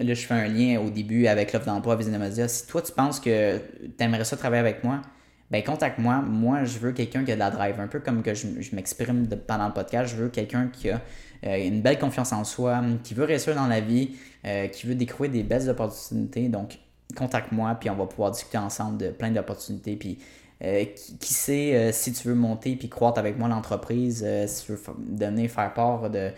[0.02, 2.48] là, je fais un lien au début avec l'offre d'emploi à Media.
[2.48, 5.02] Si toi, tu penses que tu aimerais ça travailler avec moi,
[5.50, 6.22] ben contacte-moi.
[6.22, 7.78] Moi, je veux quelqu'un qui a de la drive.
[7.78, 11.00] Un peu comme que je, m'exprime pendant le podcast, je veux quelqu'un qui a
[11.44, 14.94] euh, une belle confiance en soi, qui veut réussir dans la vie, euh, qui veut
[14.94, 16.48] découvrir des belles opportunités.
[16.48, 16.78] Donc,
[17.14, 19.96] contacte-moi, puis on va pouvoir discuter ensemble de plein d'opportunités.
[19.96, 20.18] Puis
[20.64, 20.86] euh,
[21.20, 24.72] qui, sait euh, si tu veux monter puis croître avec moi l'entreprise, euh, si tu
[24.72, 26.30] veux donner, faire part de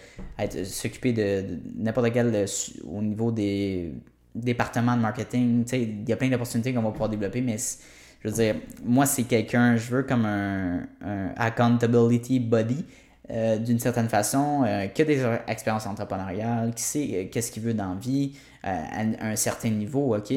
[0.65, 1.45] s'occuper de,
[1.77, 2.47] n'importe quel
[2.85, 3.93] au niveau des
[4.35, 5.65] départements de marketing.
[5.73, 7.59] Il y a plein d'opportunités qu'on va pouvoir développer, mais
[8.25, 10.89] je veux dire, moi, c'est quelqu'un, je veux comme un,
[11.37, 12.85] accountability body.
[13.61, 14.65] d'une certaine façon,
[14.95, 18.33] qui a des expériences entrepreneuriales, qui sait qu'est-ce qu'il veut dans la vie,
[18.65, 20.35] à un certain niveau, ok?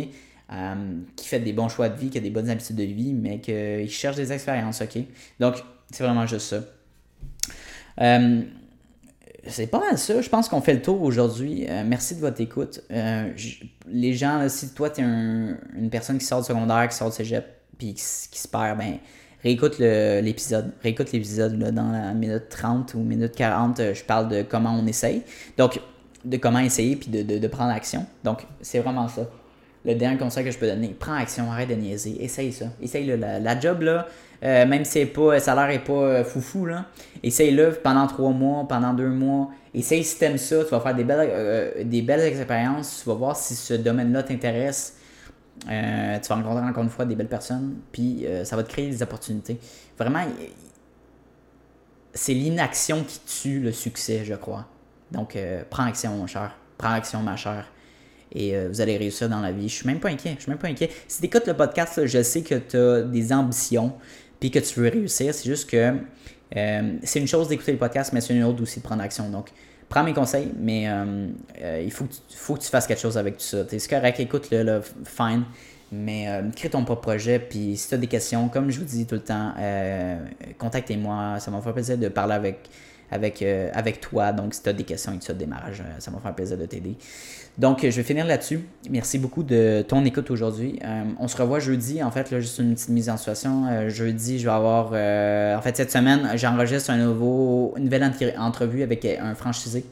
[0.54, 0.76] Euh,
[1.16, 3.40] qui fait des bons choix de vie, qui a des bonnes habitudes de vie, mais
[3.40, 5.02] qui cherche des expériences, OK?
[5.40, 6.60] Donc, c'est vraiment juste ça.
[8.02, 8.42] Euh,
[9.48, 10.20] c'est pas mal ça.
[10.22, 11.66] Je pense qu'on fait le tour aujourd'hui.
[11.70, 12.82] Euh, merci de votre écoute.
[12.90, 17.16] les gens, si toi, tu es une personne qui sort du secondaire, qui sort du
[17.16, 17.46] cégep,
[17.78, 18.98] puis qui, se perd, ben,
[19.44, 20.74] réécoute l'épisode.
[20.84, 23.94] Réécoute l'épisode dans la minute 30 ou minute 40.
[23.94, 25.24] je parle de comment on essaye.
[25.58, 25.80] Donc,
[26.26, 28.06] de comment essayer, puis de, de prendre action.
[28.26, 29.30] Donc, c'est vraiment ça
[29.84, 32.66] le dernier conseil que je peux donner, prends action, arrête de niaiser, essaye ça.
[32.82, 36.68] Essaye le, la, job euh, même si pas, le salaire n'est pas euh, foufou,
[37.24, 39.50] essaye-le pendant trois mois, pendant deux mois.
[39.74, 43.16] Essaye si t'aimes ça, tu vas faire des belles, euh, des belles expériences, tu vas
[43.16, 44.98] voir si ce domaine-là t'intéresse.
[45.62, 49.02] tu vas rencontrer encore une fois des belles personnes, puis ça va te créer des
[49.02, 49.60] opportunités.
[49.98, 50.26] Vraiment,
[52.14, 54.66] c'est l'inaction qui tue le succès, je crois.
[55.12, 55.38] Donc,
[55.70, 56.56] prends action, mon cher.
[56.78, 57.66] Prends action, ma chère
[58.34, 59.68] et euh, vous allez réussir dans la vie.
[59.68, 60.36] Je suis même pas inquiet.
[60.38, 60.90] Je suis même pas inquiet.
[61.08, 63.94] Si tu écoutes le podcast, je sais que tu as des ambitions
[64.40, 65.34] puis que tu veux réussir.
[65.34, 65.96] C'est juste que
[66.56, 69.30] euh, c'est une chose d'écouter le podcast, mais c'est une autre aussi de prendre action.
[69.30, 69.50] Donc,
[69.90, 72.14] prends mes conseils, mais euh, il faut que,
[72.64, 73.64] tu, fasses quelque chose avec tout ça.
[73.70, 75.44] C'est correct, écoute-le, fine.
[75.94, 79.06] Mais crée ton propre projet, puis si tu as des questions, comme je vous dis
[79.06, 79.54] tout le temps,
[80.58, 81.42] contactez-moi.
[81.42, 82.70] Ça m'a fait plaisir de parler avec,
[83.12, 84.32] avec, euh, avec toi.
[84.32, 86.66] Donc, si tu as des questions et tu as démarrage, ça m'a fait plaisir de
[86.66, 86.96] t'aider.
[87.58, 88.62] Donc, je vais finir là-dessus.
[88.90, 90.80] Merci beaucoup de ton écoute aujourd'hui.
[91.20, 92.02] on se revoit jeudi.
[92.02, 93.90] En fait, juste une petite mise en situation.
[93.90, 94.88] jeudi, je vais avoir.
[94.88, 99.84] en fait, cette semaine, j'enregistre un nouveau, une nouvelle entrevue avec un franchisé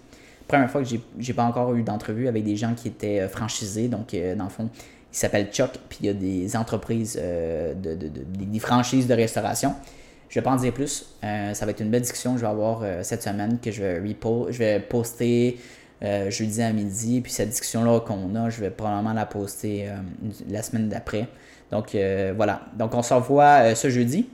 [0.48, 0.88] première fois que
[1.20, 3.88] j'ai pas encore eu d'entrevue avec des gens qui étaient franchisés.
[3.88, 4.68] Donc, dans le fond,
[5.12, 9.74] il s'appelle Chuck, puis il y a des entreprises, euh, de, des franchises de restauration.
[10.30, 11.06] Je vais pas en dire plus.
[11.24, 13.72] Euh, ça va être une belle discussion que je vais avoir euh, cette semaine que
[13.72, 15.60] je vais, je vais poster
[16.30, 17.20] jeudi à midi.
[17.22, 19.90] Puis cette discussion-là qu'on a, je vais probablement la poster
[20.48, 21.28] la semaine d'après.
[21.72, 21.94] Donc
[22.38, 22.62] voilà.
[22.78, 24.30] Donc on se revoit ce jeudi.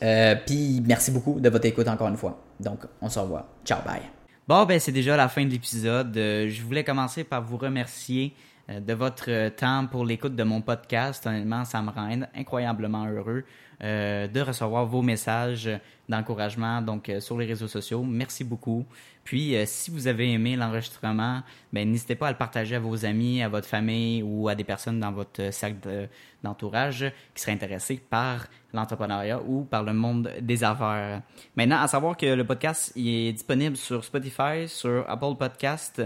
[0.00, 2.40] puis merci beaucoup de votre écoute encore une fois.
[2.58, 3.46] Donc on se revoit.
[3.64, 4.00] Ciao, bye.
[4.48, 6.10] Bon, ben c'est déjà la fin de l'épisode.
[6.14, 8.34] je voulais commencer par vous remercier
[8.70, 11.26] euh, de votre temps pour l'écoute de mon podcast.
[11.26, 13.44] Honnêtement, ça me rend incroyablement heureux
[13.82, 15.70] euh, de recevoir vos messages
[16.08, 18.02] d'encouragement donc euh, sur les réseaux sociaux.
[18.02, 18.84] Merci beaucoup.
[19.24, 23.42] Puis, si vous avez aimé l'enregistrement, ben, n'hésitez pas à le partager à vos amis,
[23.42, 26.08] à votre famille ou à des personnes dans votre cercle
[26.42, 31.22] d'entourage qui seraient intéressés par l'entrepreneuriat ou par le monde des affaires.
[31.56, 36.02] Maintenant, à savoir que le podcast est disponible sur Spotify, sur Apple Podcast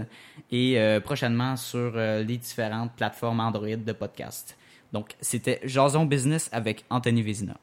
[0.51, 4.57] et euh, prochainement sur euh, les différentes plateformes Android de podcast.
[4.93, 7.57] Donc, c'était Jason Business avec Anthony Vézina.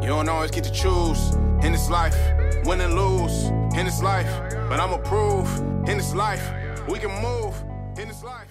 [0.00, 2.16] You don't always get to choose in this life,
[2.64, 4.30] win and lose in this life,
[4.70, 5.48] but I'm a prove
[5.88, 6.42] in this life
[6.88, 7.54] we can move
[7.98, 8.45] in this life.